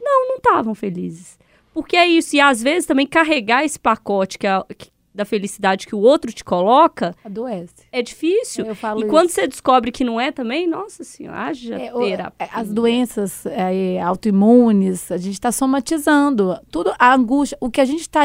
Não, 0.00 0.28
não 0.28 0.36
estavam 0.36 0.74
felizes. 0.74 1.38
Porque 1.72 1.96
é 1.96 2.06
isso, 2.06 2.34
e 2.36 2.40
às 2.40 2.62
vezes 2.62 2.86
também 2.86 3.06
carregar 3.06 3.64
esse 3.64 3.78
pacote 3.78 4.38
que 4.38 4.46
a- 4.46 4.64
que- 4.76 4.90
da 5.12 5.24
felicidade 5.24 5.86
que 5.88 5.94
o 5.94 5.98
outro 5.98 6.32
te 6.32 6.44
coloca 6.44 7.14
Adoece. 7.24 7.74
é 7.90 8.00
difícil. 8.00 8.64
Eu 8.64 8.76
falo 8.76 9.00
e 9.00 9.02
isso. 9.02 9.10
quando 9.10 9.28
você 9.30 9.46
descobre 9.46 9.90
que 9.90 10.04
não 10.04 10.20
é 10.20 10.30
também, 10.30 10.68
nossa 10.68 11.02
senhora, 11.02 11.36
haja 11.46 11.74
É, 11.74 11.90
terapia. 11.90 12.46
é, 12.46 12.48
as 12.52 12.72
doenças 12.72 13.44
é, 13.46 14.00
autoimunes, 14.00 15.10
a 15.10 15.16
gente 15.16 15.32
está 15.34 15.50
somatizando. 15.50 16.56
Tudo, 16.70 16.92
a 16.98 17.12
angústia, 17.12 17.58
o 17.60 17.68
que 17.70 17.80
a 17.80 17.84
gente 17.84 18.02
está 18.02 18.20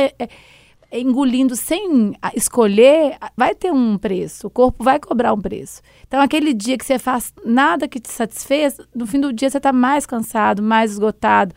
engolindo 0.91 1.55
sem 1.55 2.13
escolher, 2.35 3.17
vai 3.35 3.53
ter 3.55 3.71
um 3.73 3.97
preço. 3.97 4.47
O 4.47 4.49
corpo 4.49 4.83
vai 4.83 4.99
cobrar 4.99 5.33
um 5.33 5.41
preço. 5.41 5.81
Então, 6.07 6.21
aquele 6.21 6.53
dia 6.53 6.77
que 6.77 6.85
você 6.85 6.97
faz 6.99 7.33
nada 7.43 7.87
que 7.87 7.99
te 7.99 8.09
satisfez, 8.11 8.77
no 8.93 9.05
fim 9.07 9.19
do 9.19 9.33
dia 9.33 9.49
você 9.49 9.57
está 9.57 9.73
mais 9.73 10.05
cansado, 10.05 10.61
mais 10.61 10.91
esgotado, 10.91 11.53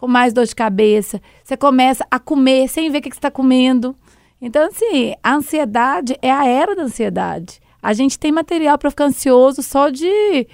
com 0.00 0.08
mais 0.08 0.32
dor 0.32 0.46
de 0.46 0.54
cabeça. 0.54 1.20
Você 1.44 1.56
começa 1.56 2.06
a 2.10 2.18
comer 2.18 2.68
sem 2.68 2.90
ver 2.90 2.98
o 2.98 3.02
que 3.02 3.10
você 3.10 3.18
está 3.18 3.30
comendo. 3.30 3.94
Então, 4.40 4.66
assim, 4.66 5.14
a 5.22 5.34
ansiedade 5.34 6.16
é 6.22 6.30
a 6.32 6.46
era 6.46 6.74
da 6.74 6.82
ansiedade. 6.84 7.60
A 7.82 7.92
gente 7.92 8.18
tem 8.18 8.32
material 8.32 8.78
para 8.78 8.90
ficar 8.90 9.04
ansioso 9.04 9.62
só 9.62 9.90
de, 9.90 10.46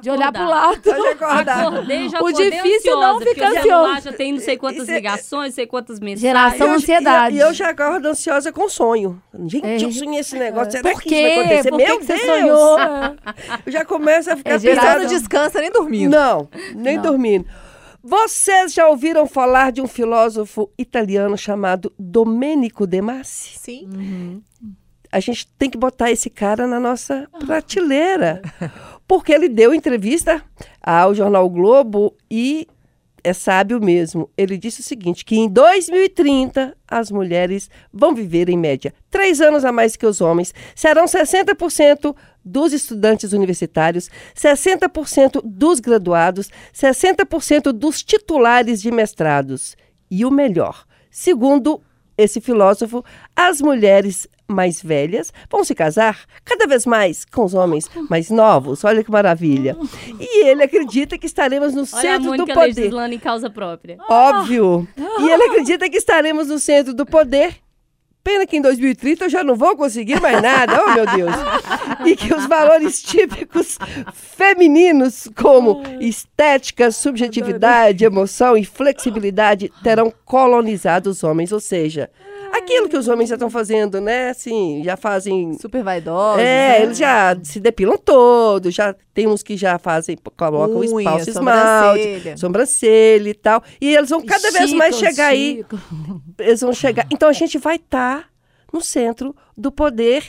de 0.00 0.10
olhar 0.10 0.32
para 0.32 0.44
o 0.46 0.48
lado. 0.48 0.80
Pode 0.80 1.06
acordar. 1.08 1.66
Acordei, 1.66 2.08
já 2.08 2.22
O 2.22 2.32
difícil 2.32 2.52
é 2.62 2.76
ansiosa, 2.76 3.06
não 3.12 3.20
ficar 3.20 3.48
ansioso. 3.48 4.00
já 4.02 4.12
tem 4.14 4.32
não 4.32 4.40
sei 4.40 4.56
quantas 4.56 4.88
é- 4.88 4.94
ligações, 4.94 5.48
não 5.50 5.54
sei 5.54 5.66
quantas 5.66 6.00
mensagens. 6.00 6.20
Geração 6.20 6.66
E 6.66 6.70
eu- 6.70 6.74
ansiedade. 6.76 7.36
E 7.36 7.38
eu, 7.38 7.52
já 7.52 7.68
acordo 7.70 8.08
ansiosa 8.08 8.50
com 8.52 8.68
sonho. 8.70 9.20
Gente, 9.46 9.66
É. 9.66 9.84
eu 9.84 9.92
sonhei 9.92 10.20
esse 10.20 10.38
negócio. 10.38 10.72
Será 10.72 10.90
Por 10.90 11.02
que 11.02 11.14
isso 11.14 11.22
vai 11.22 11.32
quê? 11.32 11.38
acontecer? 11.40 11.70
Por 11.70 11.78
que 11.78 11.86
Meu 11.86 11.98
que 12.00 12.06
Deus! 12.06 12.20
você 12.20 12.26
sonhou? 12.26 12.78
Eu 13.66 13.72
já 13.72 13.84
começo 13.84 14.30
a 14.32 14.36
ficar 14.36 14.50
É 14.54 14.58
geração. 14.58 14.98
não 15.02 15.06
descansa 15.08 15.60
nem 15.60 15.70
dormindo. 15.70 16.10
Não, 16.10 16.48
nem 16.74 16.96
Não. 16.96 17.02
dormindo. 17.02 17.44
Vocês 18.08 18.72
já 18.72 18.88
ouviram 18.88 19.26
falar 19.26 19.72
de 19.72 19.82
um 19.82 19.88
filósofo 19.88 20.70
italiano 20.78 21.36
chamado 21.36 21.92
Domenico 21.98 22.86
De 22.86 23.02
Masi? 23.02 23.58
Sim. 23.58 24.44
A 25.10 25.18
gente 25.18 25.48
tem 25.58 25.68
que 25.68 25.76
botar 25.76 26.12
esse 26.12 26.30
cara 26.30 26.68
na 26.68 26.78
nossa 26.78 27.28
prateleira. 27.44 28.42
Porque 29.08 29.32
ele 29.32 29.48
deu 29.48 29.74
entrevista 29.74 30.40
ao 30.80 31.16
jornal 31.16 31.46
o 31.46 31.50
Globo 31.50 32.14
e 32.30 32.68
é 33.24 33.32
sábio 33.32 33.80
mesmo. 33.80 34.30
Ele 34.36 34.56
disse 34.56 34.82
o 34.82 34.84
seguinte: 34.84 35.24
que 35.24 35.34
em 35.34 35.48
2030 35.48 36.76
as 36.86 37.10
mulheres 37.10 37.68
vão 37.92 38.14
viver 38.14 38.48
em 38.48 38.56
média 38.56 38.94
três 39.10 39.40
anos 39.40 39.64
a 39.64 39.72
mais 39.72 39.96
que 39.96 40.06
os 40.06 40.20
homens. 40.20 40.54
Serão 40.76 41.06
60% 41.06 42.14
dos 42.46 42.72
estudantes 42.72 43.32
universitários, 43.32 44.08
60% 44.36 45.42
dos 45.44 45.80
graduados, 45.80 46.48
60% 46.72 47.72
dos 47.72 48.02
titulares 48.04 48.80
de 48.80 48.92
mestrados. 48.92 49.76
E 50.08 50.24
o 50.24 50.30
melhor, 50.30 50.86
segundo 51.10 51.82
esse 52.16 52.40
filósofo, 52.40 53.04
as 53.34 53.60
mulheres 53.60 54.28
mais 54.48 54.80
velhas 54.80 55.32
vão 55.50 55.64
se 55.64 55.74
casar 55.74 56.24
cada 56.44 56.68
vez 56.68 56.86
mais 56.86 57.24
com 57.24 57.44
os 57.44 57.52
homens 57.52 57.90
mais 58.08 58.30
novos. 58.30 58.84
Olha 58.84 59.02
que 59.02 59.10
maravilha. 59.10 59.76
E 60.20 60.46
ele 60.46 60.62
acredita 60.62 61.18
que 61.18 61.26
estaremos 61.26 61.74
no 61.74 61.80
Olha 61.80 61.88
a 61.92 62.00
centro 62.00 62.22
do 62.22 62.28
Mônica 62.28 62.54
poder. 62.54 62.74
legislando 62.74 63.14
em 63.14 63.18
causa 63.18 63.50
própria. 63.50 63.98
Óbvio. 64.08 64.86
E 64.96 65.30
ele 65.30 65.42
acredita 65.42 65.90
que 65.90 65.96
estaremos 65.96 66.46
no 66.46 66.58
centro 66.60 66.94
do 66.94 67.04
poder. 67.04 67.56
Pena 68.26 68.44
que 68.44 68.56
em 68.56 68.60
2030 68.60 69.26
eu 69.26 69.30
já 69.30 69.44
não 69.44 69.54
vou 69.54 69.76
conseguir 69.76 70.20
mais 70.20 70.42
nada, 70.42 70.82
oh 70.84 70.94
meu 70.94 71.06
Deus. 71.06 71.32
E 72.04 72.16
que 72.16 72.34
os 72.34 72.44
valores 72.46 73.00
típicos 73.00 73.78
femininos, 74.12 75.30
como 75.36 75.80
estética, 76.00 76.90
subjetividade, 76.90 78.04
emoção 78.04 78.56
e 78.56 78.64
flexibilidade, 78.64 79.70
terão 79.80 80.12
colonizado 80.24 81.06
os 81.06 81.22
homens. 81.22 81.52
Ou 81.52 81.60
seja, 81.60 82.10
aquilo 82.52 82.88
que 82.88 82.96
os 82.96 83.08
homens 83.08 83.28
já 83.28 83.34
estão 83.34 83.50
fazendo, 83.50 84.00
né? 84.00 84.30
Assim, 84.30 84.82
já 84.84 84.96
fazem. 84.96 85.56
Super 85.58 85.82
vaidosos. 85.82 86.40
É, 86.40 86.78
né? 86.78 86.82
eles 86.82 86.98
já 86.98 87.36
se 87.42 87.60
depilam 87.60 87.96
todos, 87.96 88.74
já 88.74 88.94
tem 89.14 89.26
uns 89.26 89.42
que 89.42 89.56
já 89.56 89.78
fazem, 89.78 90.16
colocam 90.36 90.78
Unha, 90.80 91.10
falso 91.10 91.30
esmalte, 91.30 92.00
sobrancelha. 92.02 92.36
sobrancelha 92.36 93.28
e 93.30 93.34
tal. 93.34 93.62
E 93.80 93.94
eles 93.94 94.10
vão 94.10 94.24
cada 94.24 94.50
vez 94.50 94.72
mais 94.72 94.96
chegar 94.96 95.28
aí. 95.28 95.60
estica. 95.60 95.76
Eles 96.38 96.60
vão 96.60 96.72
chegar. 96.72 97.06
Então 97.10 97.28
a 97.28 97.32
gente 97.32 97.58
vai 97.58 97.76
estar 97.76 98.28
no 98.72 98.80
centro 98.80 99.34
do 99.56 99.72
poder 99.72 100.22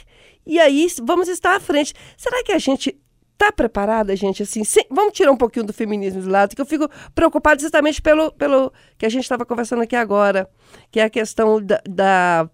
e 0.45 0.59
aí 0.59 0.87
vamos 1.03 1.27
estar 1.27 1.55
à 1.55 1.59
frente. 1.59 1.93
Será 2.15 2.41
que 2.43 2.51
a 2.53 2.59
gente 2.59 2.97
está 3.39 3.51
preparada, 3.51 4.15
gente? 4.15 4.41
Assim, 4.43 4.63
vamos 4.89 5.13
tirar 5.13 5.31
um 5.31 5.37
pouquinho 5.37 5.65
do 5.65 5.71
feminismo 5.73 6.21
de 6.21 6.27
lado, 6.27 6.55
que 6.55 6.61
eu 6.61 6.65
fico 6.65 6.89
preocupada 7.13 7.61
justamente 7.61 8.01
pelo, 8.01 8.31
pelo 8.31 8.73
que 8.97 9.05
a 9.05 9.09
gente 9.09 9.21
estava 9.23 9.45
conversando 9.45 9.83
aqui 9.83 9.95
agora, 9.95 10.49
que 10.91 10.99
é 10.99 11.03
a 11.03 11.09
questão 11.09 11.61
da, 11.63 11.79
da- 11.87 12.49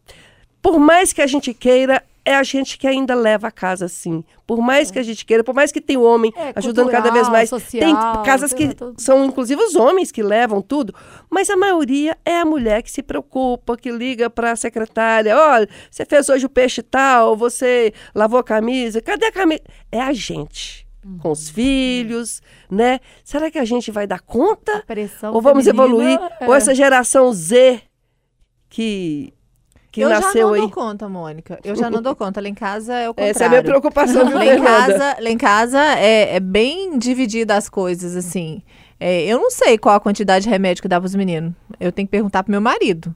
Por 0.61 0.77
mais 0.79 1.13
que 1.13 1.21
a 1.21 1.27
gente 1.27 1.53
queira, 1.53 2.03
é 2.25 2.35
a 2.35 2.43
gente 2.43 2.77
que 2.77 2.87
ainda 2.87 3.13
leva 3.15 3.47
a 3.47 3.51
casa 3.51 3.85
assim. 3.85 4.23
Por 4.47 4.59
mais 4.61 4.89
que 4.89 4.97
a 4.99 5.03
gente 5.03 5.25
queira, 5.25 5.43
por 5.43 5.53
mais 5.53 5.71
que 5.71 5.81
tem 5.81 5.97
o 5.97 6.03
homem 6.03 6.31
É, 6.35 6.53
ajudando 6.55 6.89
cada 6.89 7.03
vez 7.11 7.27
cultural, 7.27 7.31
mais. 7.31 7.49
social, 7.49 7.81
tem 7.83 8.23
casas 8.23 8.53
que 8.53 8.73
tudo. 8.73 8.93
são 9.01 9.25
inclusive 9.25 9.61
os 9.61 9.75
homens 9.75 10.11
que 10.11 10.23
levam 10.23 10.61
tudo, 10.61 10.93
mas 11.29 11.49
a 11.49 11.57
maioria 11.57 12.17
é 12.25 12.39
a 12.39 12.45
mulher 12.45 12.81
que 12.81 12.91
se 12.91 13.03
preocupa, 13.03 13.75
que 13.75 13.91
liga 13.91 14.29
para 14.29 14.51
a 14.51 14.55
secretária, 14.55 15.37
olha, 15.37 15.67
você 15.91 16.05
fez 16.05 16.29
hoje 16.29 16.45
o 16.45 16.49
peixe 16.49 16.81
tal, 16.81 17.35
você 17.35 17.93
lavou 18.15 18.39
a 18.39 18.43
camisa, 18.43 19.01
cadê 19.01 19.25
a 19.25 19.31
camisa? 19.31 19.61
É 19.91 19.99
a 19.99 20.13
gente, 20.13 20.87
com 21.21 21.31
os 21.31 21.47
Uhum. 21.49 21.53
filhos, 21.55 22.41
né? 22.71 22.99
Será 23.23 23.51
que 23.51 23.59
a 23.59 23.65
gente 23.65 23.91
vai 23.91 24.07
dar 24.07 24.21
conta? 24.21 24.81
Ou 25.35 25.41
vamos 25.41 25.65
feminina, 25.65 25.85
evoluir? 25.85 26.19
é. 26.39 26.47
Ou 26.47 26.53
essa 26.55 26.73
geração 26.73 27.33
Z 27.33 27.81
que, 28.69 29.33
que 29.93 30.01
eu 30.01 30.09
já 30.09 30.19
nasceu 30.19 30.47
não 30.47 30.53
aí? 30.55 30.61
dou 30.61 30.69
conta, 30.71 31.07
Mônica. 31.07 31.59
Eu 31.63 31.75
já 31.75 31.87
não 31.87 32.01
dou 32.01 32.15
conta. 32.15 32.41
Lá 32.41 32.49
em 32.49 32.55
casa 32.55 32.95
é 32.95 33.07
o 33.07 33.13
contrário. 33.13 33.29
Essa 33.29 33.43
é 33.43 33.45
a 33.45 33.49
minha 33.49 33.63
preocupação, 33.63 34.33
Lá 34.33 34.43
em 34.43 34.59
casa, 34.59 35.17
lá 35.21 35.29
em 35.29 35.37
casa 35.37 35.79
é, 35.99 36.35
é 36.35 36.39
bem 36.39 36.97
dividida 36.97 37.55
as 37.55 37.69
coisas, 37.69 38.15
assim. 38.15 38.63
É, 38.99 39.23
eu 39.25 39.39
não 39.39 39.51
sei 39.51 39.77
qual 39.77 39.95
a 39.95 39.99
quantidade 39.99 40.45
de 40.45 40.49
remédio 40.49 40.81
que 40.81 40.87
dá 40.87 40.99
pros 40.99 41.13
meninos. 41.13 41.53
Eu 41.79 41.91
tenho 41.91 42.07
que 42.07 42.11
perguntar 42.11 42.41
pro 42.41 42.49
meu 42.49 42.59
marido. 42.59 43.15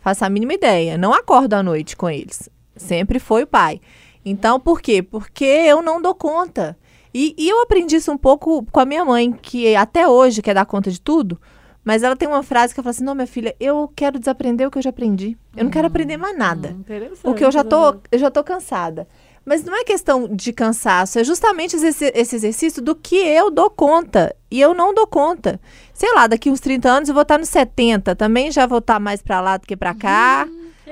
Faço 0.00 0.24
a 0.24 0.28
mínima 0.28 0.54
ideia. 0.54 0.98
Não 0.98 1.14
acordo 1.14 1.54
à 1.54 1.62
noite 1.62 1.96
com 1.96 2.10
eles. 2.10 2.50
Sempre 2.74 3.20
foi 3.20 3.44
o 3.44 3.46
pai. 3.46 3.80
Então, 4.24 4.58
por 4.58 4.80
quê? 4.80 5.04
Porque 5.04 5.44
eu 5.44 5.80
não 5.80 6.02
dou 6.02 6.12
conta. 6.12 6.76
E, 7.14 7.36
e 7.38 7.48
eu 7.48 7.62
aprendi 7.62 7.94
isso 7.94 8.10
um 8.10 8.18
pouco 8.18 8.66
com 8.72 8.80
a 8.80 8.84
minha 8.84 9.04
mãe, 9.04 9.30
que 9.30 9.76
até 9.76 10.08
hoje 10.08 10.42
quer 10.42 10.54
dar 10.54 10.66
conta 10.66 10.90
de 10.90 11.00
tudo. 11.00 11.40
Mas 11.86 12.02
ela 12.02 12.16
tem 12.16 12.26
uma 12.26 12.42
frase 12.42 12.74
que 12.74 12.80
ela 12.80 12.82
fala 12.82 12.90
assim: 12.90 13.04
Não, 13.04 13.14
minha 13.14 13.28
filha, 13.28 13.54
eu 13.60 13.88
quero 13.94 14.18
desaprender 14.18 14.66
o 14.66 14.70
que 14.72 14.78
eu 14.78 14.82
já 14.82 14.90
aprendi. 14.90 15.38
Eu 15.56 15.62
não 15.62 15.70
quero 15.70 15.86
aprender 15.86 16.16
mais 16.16 16.36
nada. 16.36 16.70
Interessante, 16.70 17.20
Porque 17.22 17.44
eu 17.44 17.52
já 17.52 17.62
tô, 17.62 17.94
eu 18.10 18.18
já 18.18 18.28
tô 18.28 18.42
cansada. 18.42 19.06
Mas 19.44 19.62
não 19.62 19.80
é 19.80 19.84
questão 19.84 20.26
de 20.26 20.52
cansaço, 20.52 21.20
é 21.20 21.22
justamente 21.22 21.76
esse, 21.76 22.12
esse 22.12 22.34
exercício 22.34 22.82
do 22.82 22.96
que 22.96 23.14
eu 23.14 23.48
dou 23.52 23.70
conta. 23.70 24.34
E 24.50 24.60
eu 24.60 24.74
não 24.74 24.92
dou 24.92 25.06
conta. 25.06 25.60
Sei 25.94 26.12
lá, 26.12 26.26
daqui 26.26 26.50
uns 26.50 26.58
30 26.58 26.90
anos 26.90 27.08
eu 27.08 27.14
vou 27.14 27.22
estar 27.22 27.38
nos 27.38 27.48
70. 27.50 28.16
Também 28.16 28.50
já 28.50 28.66
vou 28.66 28.78
estar 28.78 28.98
mais 28.98 29.22
pra 29.22 29.40
lá 29.40 29.56
do 29.56 29.64
que 29.64 29.76
pra 29.76 29.94
cá. 29.94 30.48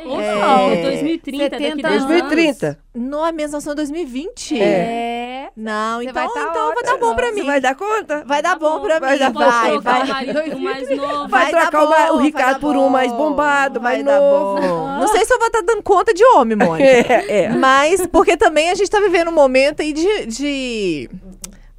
Ou 0.06 0.20
É. 0.20 0.34
não, 0.40 0.82
2030, 0.82 1.50
daqui 1.50 1.64
70 1.64 1.88
10 1.88 2.02
anos. 2.02 2.08
2030. 2.08 2.78
Não 2.94 3.26
é 3.26 3.32
mesmo, 3.32 3.60
são 3.60 3.74
2020. 3.74 4.60
É. 4.60 5.23
Não, 5.56 5.98
Você 5.98 6.08
então, 6.08 6.14
vai 6.14 6.34
tá 6.34 6.50
então 6.50 6.74
vai 6.74 6.82
dar 6.82 6.98
bom 6.98 7.14
pra 7.14 7.26
Você 7.28 7.32
mim. 7.40 7.46
vai 7.46 7.60
dar 7.60 7.74
conta? 7.76 8.24
Vai 8.26 8.42
dar 8.42 8.58
bom 8.58 8.80
pra 8.80 8.98
Vai 8.98 9.12
mim. 9.12 9.18
dar 9.22 9.30
bom. 9.30 9.38
Vai, 9.38 9.70
trocar 9.70 9.82
vai. 9.82 10.02
o 10.02 10.08
marido 10.08 10.60
mais 10.60 10.90
novo. 10.90 11.28
Vai 11.28 11.52
dar 11.52 11.60
trocar 11.70 11.80
o 11.80 11.84
o 11.84 11.86
bom, 11.86 12.16
vai 12.16 12.24
Ricardo 12.24 12.60
por 12.60 12.76
um 12.76 12.88
mais 12.88 13.12
bom, 13.12 13.18
bombado, 13.18 13.80
vai 13.80 14.02
mais 14.02 14.04
dar 14.04 14.20
novo. 14.20 14.60
bom. 14.60 14.88
Não 14.98 15.06
sei 15.08 15.24
se 15.24 15.32
eu 15.32 15.38
vou 15.38 15.46
estar 15.46 15.62
dando 15.62 15.82
conta 15.82 16.12
de 16.12 16.24
homem, 16.24 16.56
Mônica. 16.56 16.84
É, 16.84 17.44
é. 17.44 17.48
Mas 17.50 18.04
porque 18.08 18.36
também 18.36 18.70
a 18.70 18.74
gente 18.74 18.90
tá 18.90 18.98
vivendo 18.98 19.28
um 19.28 19.34
momento 19.34 19.80
aí 19.80 19.92
de, 19.92 20.26
de 20.26 21.10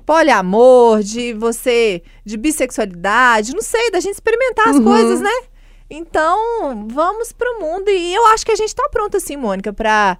poliamor, 0.06 1.02
de 1.02 1.34
você, 1.34 2.02
de 2.24 2.38
bissexualidade, 2.38 3.54
não 3.54 3.62
sei, 3.62 3.92
da 3.92 4.00
gente 4.00 4.14
experimentar 4.14 4.70
as 4.70 4.80
coisas, 4.80 5.20
né? 5.20 5.32
Então, 5.90 6.86
vamos 6.88 7.32
pro 7.34 7.60
mundo 7.60 7.90
e 7.90 8.14
eu 8.16 8.26
acho 8.28 8.46
que 8.46 8.52
a 8.52 8.56
gente 8.56 8.74
tá 8.74 8.88
pronta 8.90 9.18
assim, 9.18 9.36
Mônica, 9.36 9.72
pra 9.74 10.18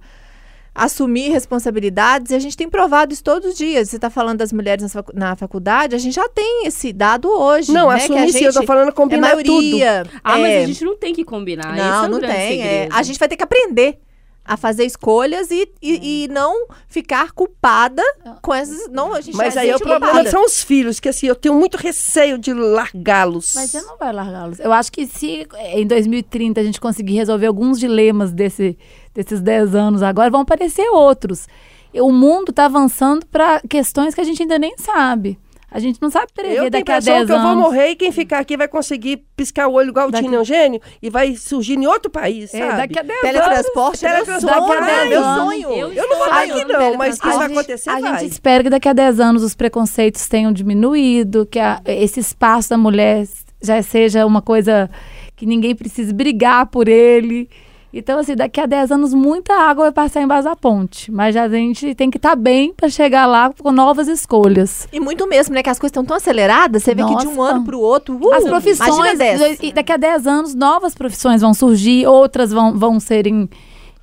assumir 0.76 1.30
responsabilidades 1.30 2.30
e 2.30 2.34
a 2.34 2.38
gente 2.38 2.56
tem 2.56 2.68
provado 2.68 3.12
isso 3.12 3.24
todos 3.24 3.50
os 3.52 3.56
dias. 3.56 3.88
Você 3.88 3.98
tá 3.98 4.10
falando 4.10 4.38
das 4.38 4.52
mulheres 4.52 4.82
na 4.82 4.88
facu- 4.88 5.12
na 5.14 5.34
faculdade, 5.34 5.94
a 5.94 5.98
gente 5.98 6.14
já 6.14 6.28
tem 6.28 6.66
esse 6.66 6.92
dado 6.92 7.28
hoje, 7.28 7.72
Não, 7.72 7.88
né? 7.88 7.96
que 7.96 8.00
a 8.00 8.04
assumir 8.04 8.32
sim, 8.32 8.44
eu 8.44 8.52
tô 8.52 8.62
falando 8.64 8.88
é 8.88 8.92
combinar 8.92 9.36
tudo. 9.36 9.52
maioria. 9.52 10.04
Ah, 10.22 10.38
mas 10.38 10.50
é, 10.52 10.64
a 10.64 10.66
gente 10.66 10.84
não 10.84 10.96
tem 10.96 11.14
que 11.14 11.24
combinar. 11.24 11.72
esse 11.72 11.80
é 11.80 11.84
não, 11.90 12.04
o 12.04 12.08
não 12.08 12.20
tem. 12.20 12.62
é. 12.62 12.88
a 12.92 13.02
gente 13.02 13.18
vai 13.18 13.28
ter 13.28 13.36
que 13.36 13.42
aprender 13.42 13.98
a 14.48 14.56
fazer 14.56 14.84
escolhas 14.84 15.50
e, 15.50 15.68
e, 15.82 16.24
e 16.24 16.28
não 16.28 16.68
ficar 16.86 17.32
culpada 17.32 18.00
com 18.40 18.54
essas. 18.54 18.88
Não, 18.88 19.12
a 19.12 19.20
gente 19.20 19.34
Mas 19.36 19.56
aí 19.56 19.70
o 19.70 19.72
gente 19.78 19.82
problema 19.82 20.24
são 20.30 20.44
os 20.44 20.62
filhos, 20.62 21.00
que 21.00 21.08
assim, 21.08 21.26
eu 21.26 21.34
tenho 21.34 21.52
muito 21.56 21.76
receio 21.76 22.38
de 22.38 22.52
largá-los. 22.54 23.54
Mas 23.56 23.70
você 23.70 23.80
não 23.82 23.96
vai 23.98 24.12
largá-los. 24.12 24.60
Eu 24.60 24.72
acho 24.72 24.92
que 24.92 25.04
se 25.06 25.48
eh, 25.54 25.80
em 25.80 25.86
2030 25.86 26.60
a 26.60 26.64
gente 26.64 26.80
conseguir 26.80 27.14
resolver 27.14 27.46
alguns 27.46 27.80
dilemas 27.80 28.32
desse, 28.32 28.78
desses 29.16 29.40
10 29.40 29.74
anos 29.74 30.02
agora, 30.02 30.30
vão 30.30 30.42
aparecer 30.42 30.88
outros. 30.90 31.48
O 31.94 32.12
mundo 32.12 32.50
está 32.50 32.66
avançando 32.66 33.24
para 33.26 33.60
questões 33.68 34.14
que 34.14 34.20
a 34.20 34.24
gente 34.24 34.42
ainda 34.42 34.58
nem 34.58 34.76
sabe. 34.76 35.38
A 35.68 35.80
gente 35.80 36.00
não 36.00 36.08
sabe 36.10 36.28
prever 36.32 36.56
Eu 36.56 36.64
a 36.66 36.68
daqui 36.68 36.90
a 36.92 36.98
impressão 36.98 37.14
10 37.14 37.26
que 37.26 37.32
eu 37.32 37.40
vou 37.40 37.48
anos. 37.50 37.64
morrer 37.64 37.88
e 37.90 37.96
quem 37.96 38.12
ficar 38.12 38.38
aqui 38.38 38.56
vai 38.56 38.68
conseguir 38.68 39.24
piscar 39.36 39.66
o 39.66 39.72
olho 39.72 39.88
igual 39.90 40.08
o 40.08 40.10
Daqui- 40.10 40.24
Tino 40.24 40.36
Eugênio 40.36 40.80
e 41.02 41.10
vai 41.10 41.34
surgir 41.34 41.74
em 41.74 41.86
outro 41.86 42.08
país, 42.10 42.54
É, 42.54 42.58
sabe? 42.60 42.76
daqui 42.76 42.98
a 42.98 43.02
10 43.02 43.20
Teletransporte 43.20 44.06
é 44.06 44.08
meu 44.14 44.24
Teletransporte 44.24 44.66
sonho, 44.66 44.84
é 44.84 45.04
é 45.04 45.08
meu 45.08 45.24
anos. 45.24 45.44
sonho. 45.44 45.68
Eu 45.70 45.92
Eu 45.92 46.08
não 46.08 46.16
vou 46.18 46.26
estar 46.28 46.42
aqui 46.44 46.64
não, 46.66 46.94
mas 46.96 47.18
que 47.20 47.26
isso 47.28 47.36
vai 47.36 47.44
a 47.46 47.48
gente, 47.48 47.58
acontecer, 47.58 47.90
a 47.90 48.00
vai. 48.00 48.18
gente 48.20 48.32
espera 48.32 48.62
que 48.64 48.70
daqui 48.70 48.88
a 48.88 48.92
10 48.92 49.18
anos 49.20 49.42
os 49.42 49.54
preconceitos 49.54 50.26
tenham 50.28 50.52
diminuído, 50.52 51.44
que 51.46 51.58
a- 51.58 51.80
esse 51.84 52.20
espaço 52.20 52.70
da 52.70 52.78
mulher 52.78 53.26
já 53.60 53.82
seja 53.82 54.24
uma 54.24 54.40
coisa 54.40 54.88
que 55.34 55.44
ninguém 55.44 55.74
precise 55.74 56.12
brigar 56.12 56.66
por 56.66 56.88
ele. 56.88 57.50
Então, 57.98 58.18
assim, 58.18 58.36
daqui 58.36 58.60
a 58.60 58.66
10 58.66 58.92
anos 58.92 59.14
muita 59.14 59.54
água 59.54 59.84
vai 59.84 59.92
passar 59.92 60.20
embaixo 60.20 60.44
da 60.44 60.54
ponte. 60.54 61.10
Mas 61.10 61.36
a 61.36 61.48
gente 61.48 61.94
tem 61.94 62.10
que 62.10 62.18
estar 62.18 62.36
bem 62.36 62.72
para 62.72 62.88
chegar 62.88 63.26
lá 63.26 63.52
com 63.52 63.72
novas 63.72 64.06
escolhas. 64.08 64.86
E 64.92 65.00
muito 65.00 65.26
mesmo, 65.26 65.54
né? 65.54 65.62
Que 65.62 65.70
as 65.70 65.78
coisas 65.78 65.90
estão 65.90 66.04
tão 66.04 66.16
aceleradas, 66.16 66.82
você 66.82 66.94
vê 66.94 67.02
que 67.04 67.16
de 67.16 67.26
um 67.26 67.34
Nossa. 67.34 67.54
ano 67.54 67.64
pro 67.64 67.80
outro. 67.80 68.18
Uh, 68.20 68.32
As 68.32 68.44
profissões, 68.44 68.94
Imagina 68.94 69.16
10. 69.16 69.58
e 69.62 69.72
daqui 69.72 69.92
a 69.92 69.96
10 69.96 70.26
anos, 70.26 70.54
novas 70.54 70.94
profissões 70.94 71.40
vão 71.40 71.54
surgir, 71.54 72.06
outras 72.06 72.50
vão, 72.52 72.78
vão 72.78 73.00
serem 73.00 73.48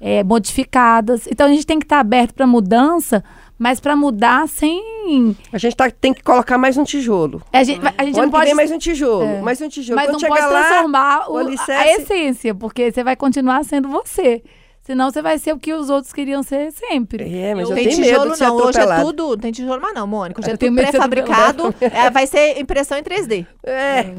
é, 0.01 0.23
modificadas. 0.23 1.27
Então, 1.27 1.47
a 1.47 1.49
gente 1.49 1.65
tem 1.65 1.79
que 1.79 1.85
estar 1.85 1.99
aberto 1.99 2.33
para 2.33 2.47
mudança, 2.47 3.23
mas 3.57 3.79
para 3.79 3.95
mudar 3.95 4.47
sem. 4.47 5.35
A 5.51 5.57
gente 5.57 5.75
tá- 5.75 5.89
tem 5.91 6.13
que 6.13 6.23
colocar 6.23 6.57
mais 6.57 6.77
um 6.77 6.83
tijolo. 6.83 7.41
A 7.51 7.63
gente, 7.63 7.81
a 7.97 8.03
gente 8.05 8.17
não 8.19 8.29
pode. 8.29 8.45
vem 8.45 8.53
mais 8.55 8.71
um 8.71 8.77
tijolo, 8.77 9.23
É. 9.23 9.41
mais 9.41 9.61
um 9.61 9.69
tijolo. 9.69 9.95
mas 9.95 10.07
Quando 10.09 10.21
não 10.21 10.29
pode 10.29 10.41
lá, 10.41 10.63
transformar 10.63 11.29
o 11.29 11.33
o- 11.33 11.37
a- 11.37 11.39
a 11.41 11.43
alicerce- 11.45 12.01
essência, 12.01 12.55
porque 12.55 12.91
você 12.91 13.03
vai 13.03 13.15
continuar 13.15 13.63
sendo 13.63 13.87
você. 13.89 14.41
Senão 14.83 15.09
você 15.09 15.21
vai 15.21 15.37
ser 15.39 15.53
o 15.53 15.57
que 15.57 15.73
os 15.73 15.89
outros 15.89 16.11
queriam 16.11 16.43
ser 16.43 16.69
sempre. 16.73 17.23
É, 17.23 17.55
mas 17.55 17.63
Eu 17.63 17.69
eu, 17.69 17.75
Tem 17.75 17.87
tenho 17.87 18.03
tijolo 18.03 18.19
medo 18.23 18.31
de 18.33 18.37
ser 18.37 18.43
não, 18.47 18.55
hoje 18.57 18.79
é 18.79 19.01
tudo, 19.01 19.37
tem 19.37 19.51
tijolo 19.53 19.81
mas 19.81 19.93
não, 19.93 20.05
Mônica, 20.05 20.41
hoje 20.41 20.49
Eu 20.49 20.53
é 20.55 20.57
tenho 20.57 20.75
tudo 20.75 20.81
pré-fabricado, 20.81 21.75
é, 21.79 22.09
vai 22.09 22.27
ser 22.27 22.59
impressão 22.59 22.97
em 22.97 23.01
3D. 23.03 23.45
É, 23.63 24.13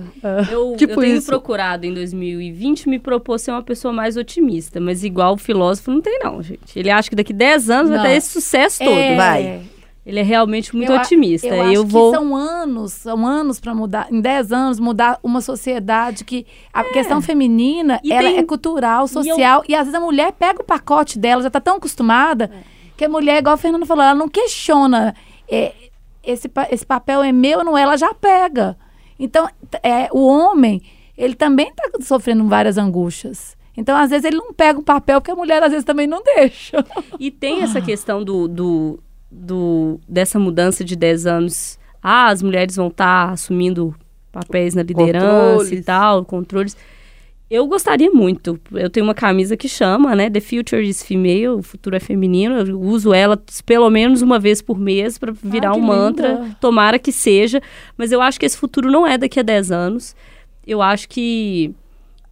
Eu, 0.51 0.75
Tipo 0.79 0.95
eu 0.95 1.01
tenho 1.01 1.17
isso. 1.17 1.27
procurado 1.27 1.85
em 1.85 1.93
2020 1.93 2.89
me 2.89 2.99
propor 2.99 3.39
ser 3.39 3.51
uma 3.51 3.63
pessoa 3.63 3.93
mais 3.93 4.17
otimista, 4.17 4.81
mas 4.81 5.05
igual 5.05 5.35
o 5.35 5.37
filósofo 5.37 5.91
não 5.91 6.01
tem 6.01 6.19
não, 6.23 6.43
gente. 6.43 6.79
Ele 6.79 6.91
acha 6.91 7.11
que 7.11 7.17
daqui 7.17 7.35
10 7.35 7.69
anos 7.69 7.91
Não. 7.91 7.99
vai 7.99 8.09
ter 8.11 8.17
esse 8.17 8.31
sucesso 8.31 8.79
todo. 8.83 8.99
É, 8.99 9.17
vai. 9.17 9.63
Ele 10.07 10.21
é 10.21 10.23
realmente 10.23 10.75
muito 10.77 10.93
eu 10.93 10.99
otimista. 10.99 11.47
Eu, 11.47 11.55
Eu, 11.55 11.63
acho 11.63 11.85
vou 11.87 12.11
que 12.13 12.19
são 12.19 12.37
anos, 12.37 12.93
são 12.93 13.27
anos 13.27 13.59
para 13.59 13.75
mudar, 13.75 14.07
em 14.11 14.21
10 14.21 14.53
anos, 14.53 14.79
mudar 14.79 15.19
uma 15.23 15.41
sociedade 15.41 16.25
que 16.25 16.47
a 16.73 16.85
questão 16.85 17.23
feminina, 17.23 18.01
E 18.05 18.13
ela 18.13 18.29
tem- 18.29 18.39
é 18.39 18.43
cultural, 18.43 19.09
social, 19.09 19.65
e, 19.67 19.75
às 19.75 19.87
vezes 19.87 19.95
a 19.95 20.01
mulher 20.05 20.33
pega 20.33 20.61
o 20.61 20.65
pacote 20.65 21.19
dela, 21.19 21.43
já 21.43 21.49
tá 21.51 21.61
tão 21.61 21.77
acostumada, 21.77 22.51
que 22.97 23.05
a 23.05 23.09
mulher, 23.09 23.39
igual 23.39 23.55
a 23.55 23.59
Fernanda 23.59 23.87
falou, 23.87 24.05
ela 24.05 24.15
não 24.15 24.29
questiona 24.29 25.15
é, 25.49 25.73
esse, 26.23 26.51
esse 26.71 26.87
papel 26.87 27.23
é 27.23 27.33
meu, 27.33 27.65
não 27.65 27.77
é, 27.77 27.83
ela 27.83 27.97
já 27.97 28.13
pega. 28.15 28.77
Então, 29.19 29.49
é, 29.83 30.09
o 30.13 30.27
homem, 30.27 30.83
ele 31.17 31.35
também 31.35 31.73
tá 31.75 31.89
sofrendo 32.01 32.47
várias 32.47 32.77
angústias. 32.79 33.57
Então, 33.77 33.97
às 33.97 34.11
vezes, 34.11 34.25
ele 34.25 34.37
não 34.37 34.53
pega 34.53 34.79
o 34.79 34.83
papel, 34.83 35.21
porque 35.21 35.31
a 35.33 35.37
mulher, 35.37 35.63
às 35.63 35.71
vezes, 35.71 35.85
também 35.85 36.07
não 36.07 36.23
deixa. 36.23 36.85
E 37.19 37.31
tem 37.31 37.63
essa 37.63 37.81
questão 37.81 38.23
do, 38.23 38.47
do, 38.49 39.01
do- 39.35 40.01
dessa 40.09 40.39
mudança 40.39 40.85
de 40.85 40.95
10 40.97 41.27
anos. 41.27 41.79
Ah, 42.03 42.29
as 42.29 42.43
mulheres 42.43 42.77
vão 42.77 42.89
estar 42.89 43.31
assumindo 43.31 43.95
papéis 44.31 44.75
na 44.75 44.83
liderança 44.83 45.27
e 45.27 45.59
Controles. 45.59 45.85
tal, 45.85 46.25
controles. 46.25 46.77
Eu 47.51 47.67
gostaria 47.67 48.11
muito. 48.11 48.59
Eu 48.73 48.89
tenho 48.91 49.05
uma 49.07 49.15
camisa 49.15 49.57
que 49.57 49.69
chama, 49.69 50.15
né? 50.17 50.29
The 50.31 50.41
Future 50.41 50.83
is 50.89 51.03
Female, 51.03 51.49
o 51.49 51.63
futuro 51.63 51.95
é 51.95 52.01
feminino. 52.01 52.57
Eu 52.57 52.81
uso 52.81 53.13
ela 53.13 53.41
pelo 53.67 53.89
menos 53.91 54.23
uma 54.23 54.39
vez 54.39 54.61
por 54.63 54.79
mês 54.79 55.19
para 55.19 55.31
virar 55.33 55.73
que 55.73 55.79
um 55.79 55.83
mantra. 55.83 56.33
linda. 56.41 56.57
Tomara 56.61 56.99
que 56.99 57.13
seja. 57.13 57.61
Mas 57.97 58.11
eu 58.13 58.21
acho 58.21 58.41
que 58.41 58.47
esse 58.47 58.57
futuro 58.57 58.91
não 58.91 59.07
é 59.07 59.17
daqui 59.19 59.39
a 59.39 59.43
10 59.43 59.71
anos. 59.71 60.17
Eu 60.67 60.81
acho 60.83 61.09
que 61.09 61.73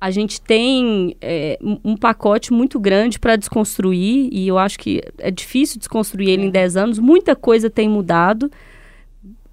a 0.02 0.10
gente 0.10 0.40
tem 0.40 1.16
é, 1.20 1.56
um 1.62 1.78
um 1.84 1.96
pacote 1.96 2.52
muito 2.52 2.80
grande 2.80 3.20
para 3.20 3.36
desconstruir, 3.36 4.28
e 4.32 4.48
eu 4.48 4.58
acho 4.58 4.76
que 4.76 5.00
é 5.16 5.30
difícil 5.30 5.78
desconstruir 5.78 6.28
ele 6.28 6.46
em 6.46 6.50
10 6.50 6.76
anos. 6.76 6.98
Muita 6.98 7.36
coisa 7.36 7.70
tem 7.70 7.88
mudado 7.88 8.50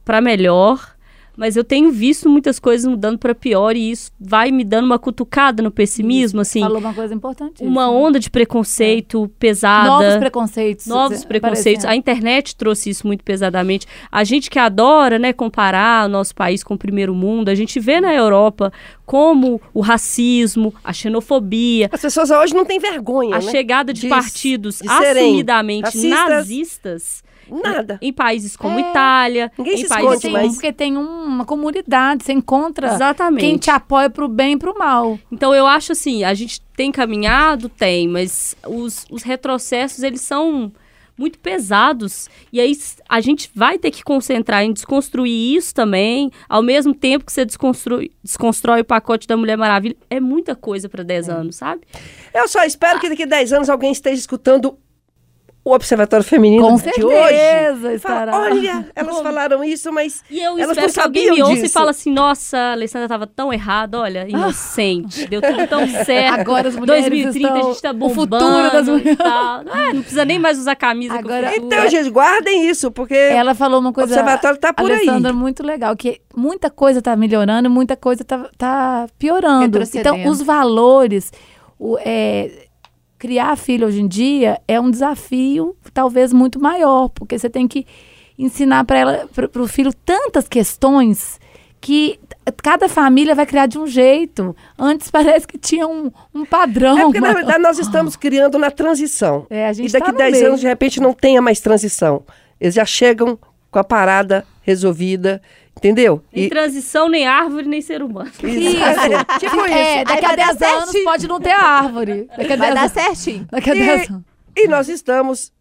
para 0.04 0.20
melhor, 0.20 0.96
mas 1.40 1.56
eu 1.56 1.64
tenho 1.64 1.90
visto 1.90 2.30
muitas 2.30 2.60
coisas 2.60 2.86
mudando 2.86 3.18
para 3.18 3.34
pior, 3.34 3.74
e 3.74 3.92
isso 3.92 4.12
vai 4.20 4.52
me 4.52 4.66
dando 4.66 4.84
uma 4.86 5.00
cutucada 5.00 5.64
no 5.64 5.72
pessimismo, 5.72 6.42
assim. 6.42 6.60
Falou 6.60 6.80
uma 6.80 6.94
coisa 6.94 7.14
importante. 7.14 7.64
Uma 7.64 7.90
onda 7.90 8.20
de 8.20 8.30
preconceito 8.30 9.32
pesada. 9.40 9.88
Novos 9.88 10.18
preconceitos. 10.18 10.86
Novos 10.86 11.24
eh, 11.24 11.26
preconceitos. 11.26 11.86
A 11.86 11.96
internet 11.96 12.58
trouxe 12.58 12.90
isso 12.90 13.08
muito 13.08 13.24
pesadamente. 13.24 13.88
A 14.12 14.26
gente 14.26 14.50
que 14.50 14.60
adora, 14.60 15.18
né, 15.18 15.32
comparar 15.32 16.08
o 16.08 16.10
nosso 16.10 16.36
país 16.36 16.62
com 16.62 16.74
o 16.74 16.78
primeiro 16.78 17.16
mundo, 17.16 17.48
a 17.48 17.56
gente 17.56 17.80
vê 17.80 18.02
na 18.02 18.14
Europa 18.14 18.74
como 19.06 19.62
o 19.74 19.80
racismo, 19.80 20.74
a 20.84 20.92
xenofobia, 20.92 21.90
As 21.92 22.02
pessoas 22.02 22.30
hoje 22.30 22.54
não 22.54 22.66
têm 22.66 22.80
vergonha, 22.80 23.38
a 23.38 23.40
né? 23.40 23.50
chegada 23.50 23.94
de, 23.94 24.02
de- 24.02 24.10
partidos 24.10 24.80
de 24.80 24.90
assumidamente 24.90 25.86
racistas. 25.86 26.30
nazistas 26.30 27.29
Nada. 27.52 27.98
em 28.02 28.12
países 28.14 28.56
como 28.56 28.78
É. 28.80 28.90
Itália, 28.90 29.52
Ninguém 29.58 29.74
em 29.76 29.78
se 29.78 29.88
países 29.88 30.04
esconde 30.06 30.22
Tem, 30.22 30.32
mais. 30.32 30.54
Porque 30.54 30.74
tem 30.74 30.98
um- 30.98 31.24
uma 31.26 31.46
comunidade, 31.46 32.24
você 32.24 32.34
encontra 32.34 32.94
Exatamente. 32.94 33.42
quem 33.42 33.58
te 33.58 33.70
apoia 33.70 34.10
pro 34.10 34.28
bem 34.28 34.54
e 34.54 34.58
pro 34.58 34.78
mal. 34.78 35.18
Então 35.32 35.54
eu 35.54 35.66
acho 35.68 35.92
assim, 35.92 36.24
a 36.24 36.34
gente 36.34 36.62
tem 36.76 36.92
caminhado, 36.92 37.70
tem, 37.70 38.08
mas 38.08 38.56
os, 38.68 39.06
os 39.10 39.24
retrocessos 39.24 40.04
eles 40.04 40.22
são 40.22 40.72
muito 41.18 41.38
pesados 41.40 42.30
e 42.52 42.62
aí 42.62 42.72
a 43.10 43.20
gente 43.20 43.52
vai 43.54 43.78
ter 43.78 43.92
que 43.92 44.02
concentrar 44.02 44.64
em 44.64 44.72
desconstruir 44.72 45.58
isso 45.58 45.76
também, 45.76 46.32
ao 46.48 46.62
mesmo 46.64 46.94
tempo 46.94 47.26
que 47.26 47.34
você 47.34 47.44
desconstrui, 47.44 48.12
desconstrói 48.24 48.80
o 48.80 48.86
pacote 48.86 49.28
da 49.28 49.36
Mulher 49.36 49.58
Maravilha, 49.58 49.98
é 50.10 50.18
muita 50.22 50.56
coisa 50.56 50.88
para 50.88 51.04
10 51.04 51.28
anos, 51.28 51.58
sabe? 51.58 51.82
Eu 52.34 52.48
só 52.48 52.64
espero 52.64 53.02
que 53.02 53.10
daqui 53.10 53.24
a 53.24 53.26
10 53.26 53.52
anos 53.52 53.70
alguém 53.70 53.92
esteja 53.92 54.16
escutando 54.18 54.78
o 55.70 55.74
Observatório 55.76 56.26
Feminino 56.26 56.64
Com 56.68 56.76
de 56.76 56.82
certeza 56.82 57.88
hoje. 57.88 57.96
estará. 57.96 58.32
Fala, 58.32 58.46
Olha, 58.46 58.88
elas 58.96 59.20
falaram 59.20 59.64
isso, 59.64 59.92
mas 59.92 60.24
E 60.30 60.40
eu 60.40 60.58
elas 60.58 60.78
espero 60.78 60.88
não 60.88 60.94
que 60.94 61.00
alguém 61.00 61.28
sabiam 61.28 61.48
me 61.48 61.54
ouça 61.54 61.66
e 61.66 61.70
fala 61.70 61.92
assim, 61.92 62.12
nossa, 62.12 62.58
a 62.58 62.72
Alessandra 62.74 63.06
estava 63.06 63.28
tão 63.28 63.54
errada, 63.54 64.00
olha, 64.00 64.28
inocente, 64.28 65.28
deu 65.28 65.42
tudo 65.42 65.68
tão 65.68 65.88
certo. 66.06 66.40
Agora 66.40 66.70
as 66.70 66.76
mulheres 66.76 67.08
2030 67.10 67.48
a 67.48 67.56
estão- 67.58 67.72
gente 67.74 67.82
tá 67.82 67.92
o 67.92 67.94
bombando 67.94 68.16
futuro 68.46 68.72
das 68.72 68.88
e 68.88 68.92
mulheres. 68.92 69.18
tal. 69.18 69.62
É, 69.62 69.94
não 69.94 70.02
precisa 70.02 70.26
nem 70.26 70.40
mais 70.40 70.58
usar 70.58 70.76
camisa 70.76 71.16
Agora-. 71.20 71.56
Então, 71.56 71.88
gente, 71.90 72.10
guardem 72.10 72.68
isso, 72.70 72.92
porque 72.92 73.14
Ela 73.14 73.54
falou 73.56 73.80
uma 73.80 73.94
coisa. 73.94 74.10
observatório 74.14 74.58
tá 74.60 74.74
por 74.74 74.90
aí. 74.92 74.98
Alessandra, 75.08 75.34
muito 75.34 75.64
legal, 75.66 75.96
que 75.96 76.20
muita 76.36 76.70
coisa 76.70 77.02
tá 77.02 77.16
melhorando 77.16 77.68
e 77.68 77.72
muita 77.72 77.96
coisa 77.96 78.24
tá, 78.24 78.50
tá 78.58 79.08
piorando. 79.18 79.80
Então, 79.94 80.26
os 80.28 80.42
valores, 80.42 81.32
o, 81.78 81.98
é, 82.00 82.68
criar 83.20 83.58
filho 83.58 83.86
hoje 83.86 84.02
em 84.02 84.08
dia 84.08 84.60
é 84.66 84.80
um 84.80 84.90
desafio 84.90 85.76
talvez 85.94 86.32
muito 86.32 86.60
maior, 86.60 87.10
porque 87.10 87.38
você 87.38 87.50
tem 87.50 87.68
que 87.68 87.86
ensinar 88.38 88.86
para 88.86 88.98
ela, 88.98 89.30
para 89.34 89.62
o 89.62 89.68
filho 89.68 89.94
tantas 89.94 90.48
questões 90.48 91.38
que 91.82 92.20
cada 92.64 92.88
família 92.88 93.36
vai 93.36 93.46
criar 93.46 93.66
de 93.66 93.78
um 93.78 93.86
jeito. 93.86 94.56
Antes 94.78 95.12
parece 95.12 95.46
que 95.46 95.58
tinha 95.58 95.86
um, 95.86 96.10
um 96.34 96.46
padrão. 96.46 96.98
É 96.98 97.04
porque, 97.04 97.20
na 97.20 97.34
verdade, 97.34 97.60
nós 97.60 97.78
estamos 97.78 98.16
criando 98.18 98.58
na 98.58 98.72
transição. 98.72 99.46
É, 99.50 99.68
a 99.68 99.74
gente 99.74 99.90
e 99.90 99.92
daqui 99.92 100.06
tá 100.06 100.10
a 100.10 100.14
no 100.14 100.18
10 100.18 100.32
meio. 100.32 100.48
anos, 100.48 100.60
de 100.62 100.68
repente, 100.68 101.02
não 101.02 101.14
tenha 101.14 101.42
mais 101.42 101.60
transição. 101.60 102.24
Eles 102.60 102.76
já 102.76 102.86
chegam 102.86 103.38
com 103.70 103.80
a 103.80 103.84
parada 103.84 104.46
resolvida, 104.62 105.42
entendeu? 105.78 106.22
Nem 106.34 106.46
E, 106.46 106.50
transição, 106.50 107.08
nem 107.10 107.28
árvore, 107.28 107.68
nem 107.68 107.82
ser 107.82 108.02
humano. 108.04 108.30
isso. 108.30 109.40
tipo 109.40 109.62
É, 109.66 109.96
isso. 109.98 110.06
daqui 110.06 110.26
Aí 110.26 110.26
a 110.26 110.28
vai 110.28 110.38
dar 110.38 110.54
10 110.56 110.62
anos 110.62 110.84
certinho. 110.86 111.04
pode 111.06 111.28
não 111.28 111.40
ter 111.40 111.52
árvore. 111.52 112.28
Daqui 112.38 112.54
a 112.54 112.56
Vai 112.56 112.58
10 112.58 112.74
dar 112.74 112.80
anos- 112.82 112.92
certinho. 112.92 113.48
Daqui 113.52 113.70
a 113.72 113.76
E- 113.76 113.80
10 113.80 114.10
anos. 114.10 114.24
E 114.58 114.68
nós 114.68 114.90
estamos. 114.90 115.52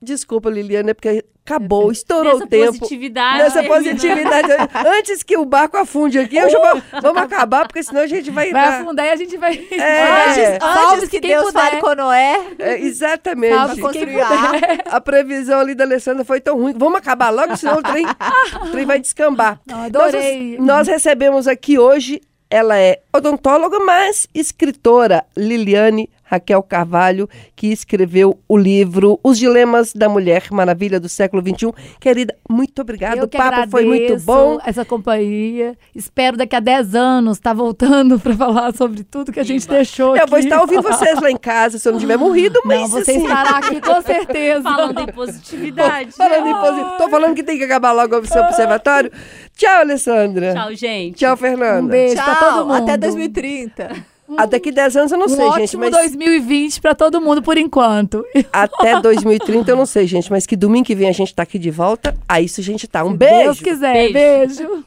Desculpa, 0.00 0.50
Liliana, 0.50 0.90
é 0.90 0.94
porque 0.94 1.24
acabou, 1.46 1.92
estourou 1.92 2.32
Nessa 2.34 2.44
o 2.44 2.46
tempo. 2.48 2.66
positividade. 2.78 3.38
Nessa 3.38 3.62
termina. 3.62 3.74
positividade. 3.76 4.48
Antes 4.98 5.22
que 5.22 5.36
o 5.36 5.44
barco 5.44 5.76
afunde 5.76 6.18
aqui, 6.18 6.36
eu 6.36 6.50
já 6.50 6.58
vou, 6.58 6.82
vamos 7.00 7.22
acabar, 7.22 7.66
porque 7.66 7.82
senão 7.82 8.02
a 8.02 8.06
gente 8.06 8.30
vai. 8.30 8.50
Vai 8.50 8.62
dar- 8.70 8.80
afundar 8.80 9.06
e 9.06 9.10
a 9.10 9.16
gente 9.16 9.36
vai. 9.36 9.66
É. 9.70 10.56
Antes, 10.60 10.92
Antes 10.94 11.08
que 11.08 11.20
Deus 11.20 11.46
puder. 11.46 11.60
fale 11.70 11.80
com 11.80 11.94
Noé, 11.94 12.40
É, 12.58 12.80
exatamente. 12.80 13.54
Salve 13.54 13.74
quem 13.74 13.82
construir 13.82 14.20
a. 14.20 14.96
A 14.96 15.00
previsão 15.00 15.60
ali 15.60 15.74
da 15.74 15.84
Alessandra 15.84 16.24
foi 16.24 16.40
tão 16.40 16.56
ruim. 16.58 16.74
Vamos 16.76 16.98
acabar 16.98 17.30
logo, 17.30 17.56
senão 17.56 17.78
o 17.78 17.82
trem, 17.82 18.04
o 18.06 18.70
trem 18.70 18.84
vai 18.86 18.98
descambar. 18.98 19.60
Não, 19.66 19.82
adorei. 19.82 20.56
Nós, 20.58 20.66
nós 20.66 20.88
recebemos 20.88 21.46
aqui 21.46 21.78
hoje, 21.78 22.20
ela 22.50 22.78
é 22.78 23.00
odontóloga, 23.12 23.78
mas 23.80 24.26
escritora, 24.34 25.24
Liliane 25.36 26.08
Raquel 26.28 26.62
Carvalho, 26.62 27.28
que 27.54 27.68
escreveu 27.68 28.38
o 28.48 28.56
livro 28.56 29.18
Os 29.22 29.38
Dilemas 29.38 29.92
da 29.92 30.08
Mulher 30.08 30.48
Maravilha 30.50 30.98
do 30.98 31.08
século 31.08 31.40
XXI. 31.40 31.72
Querida, 32.00 32.34
muito 32.50 32.82
obrigada. 32.82 33.24
O 33.24 33.28
papo 33.28 33.70
foi 33.70 33.84
muito 33.84 34.18
bom. 34.20 34.58
Essa 34.66 34.84
companhia. 34.84 35.78
Espero 35.94 36.36
daqui 36.36 36.56
a 36.56 36.60
10 36.60 36.94
anos 36.96 37.38
estar 37.38 37.54
voltando 37.54 38.18
para 38.20 38.34
falar 38.34 38.74
sobre 38.74 39.04
tudo 39.04 39.32
que 39.32 39.38
a 39.38 39.44
gente 39.44 39.68
deixou 39.68 40.14
aqui. 40.14 40.22
Eu 40.24 40.26
vou 40.26 40.38
estar 40.40 40.60
ouvindo 40.60 40.82
vocês 40.82 41.20
lá 41.20 41.30
em 41.30 41.36
casa, 41.36 41.78
se 41.78 41.88
eu 41.88 41.92
não 41.92 42.00
tiver 42.00 42.16
morrido, 42.16 42.60
mas 42.64 42.80
Não, 42.80 42.88
você 42.88 43.12
assim, 43.12 43.22
estará 43.22 43.58
aqui 43.58 43.80
com 43.80 44.02
certeza. 44.02 44.62
Falando 44.62 45.00
em 45.00 45.06
positividade. 45.06 46.12
Falando 46.12 46.48
em 46.48 46.54
positivo, 46.54 46.98
tô 46.98 47.08
falando 47.08 47.34
que 47.36 47.42
tem 47.44 47.56
que 47.56 47.64
acabar 47.64 47.92
logo 47.92 48.18
o 48.18 48.26
seu 48.26 48.42
observatório. 48.42 49.12
Tchau, 49.56 49.80
Alessandra. 49.80 50.54
Tchau, 50.54 50.74
gente. 50.74 51.18
Tchau, 51.18 51.36
Fernanda. 51.36 51.82
Um 51.82 51.86
beijo 51.86 52.16
para 52.16 52.34
tchau, 52.34 52.50
todo 52.50 52.66
mundo. 52.66 52.82
até 52.82 52.96
2030. 52.96 54.15
Ah, 54.36 54.46
daqui 54.46 54.72
10 54.72 54.96
anos 54.96 55.12
eu 55.12 55.18
não 55.18 55.26
Um 55.26 55.28
sei, 55.28 55.52
gente, 55.52 55.76
mas 55.76 55.90
2020 55.90 56.80
para 56.80 56.94
todo 56.94 57.20
mundo 57.20 57.42
por 57.42 57.56
enquanto. 57.58 58.24
até 58.52 59.00
2030 59.00 59.70
eu 59.70 59.76
não 59.76 59.86
sei, 59.86 60.06
gente, 60.06 60.30
mas 60.30 60.46
que 60.46 60.56
domingo 60.56 60.86
que 60.86 60.94
vem 60.94 61.08
a 61.08 61.12
gente 61.12 61.34
tá 61.34 61.42
aqui 61.42 61.58
de 61.58 61.70
volta. 61.70 62.16
Aí 62.28 62.46
isso 62.46 62.60
a 62.60 62.64
gente 62.64 62.88
tá. 62.88 63.04
Um 63.04 63.12
Se 63.12 63.16
beijo. 63.16 63.44
Deus 63.44 63.60
quiser. 63.60 64.12
Beijo. 64.12 64.58
beijo. 64.58 64.84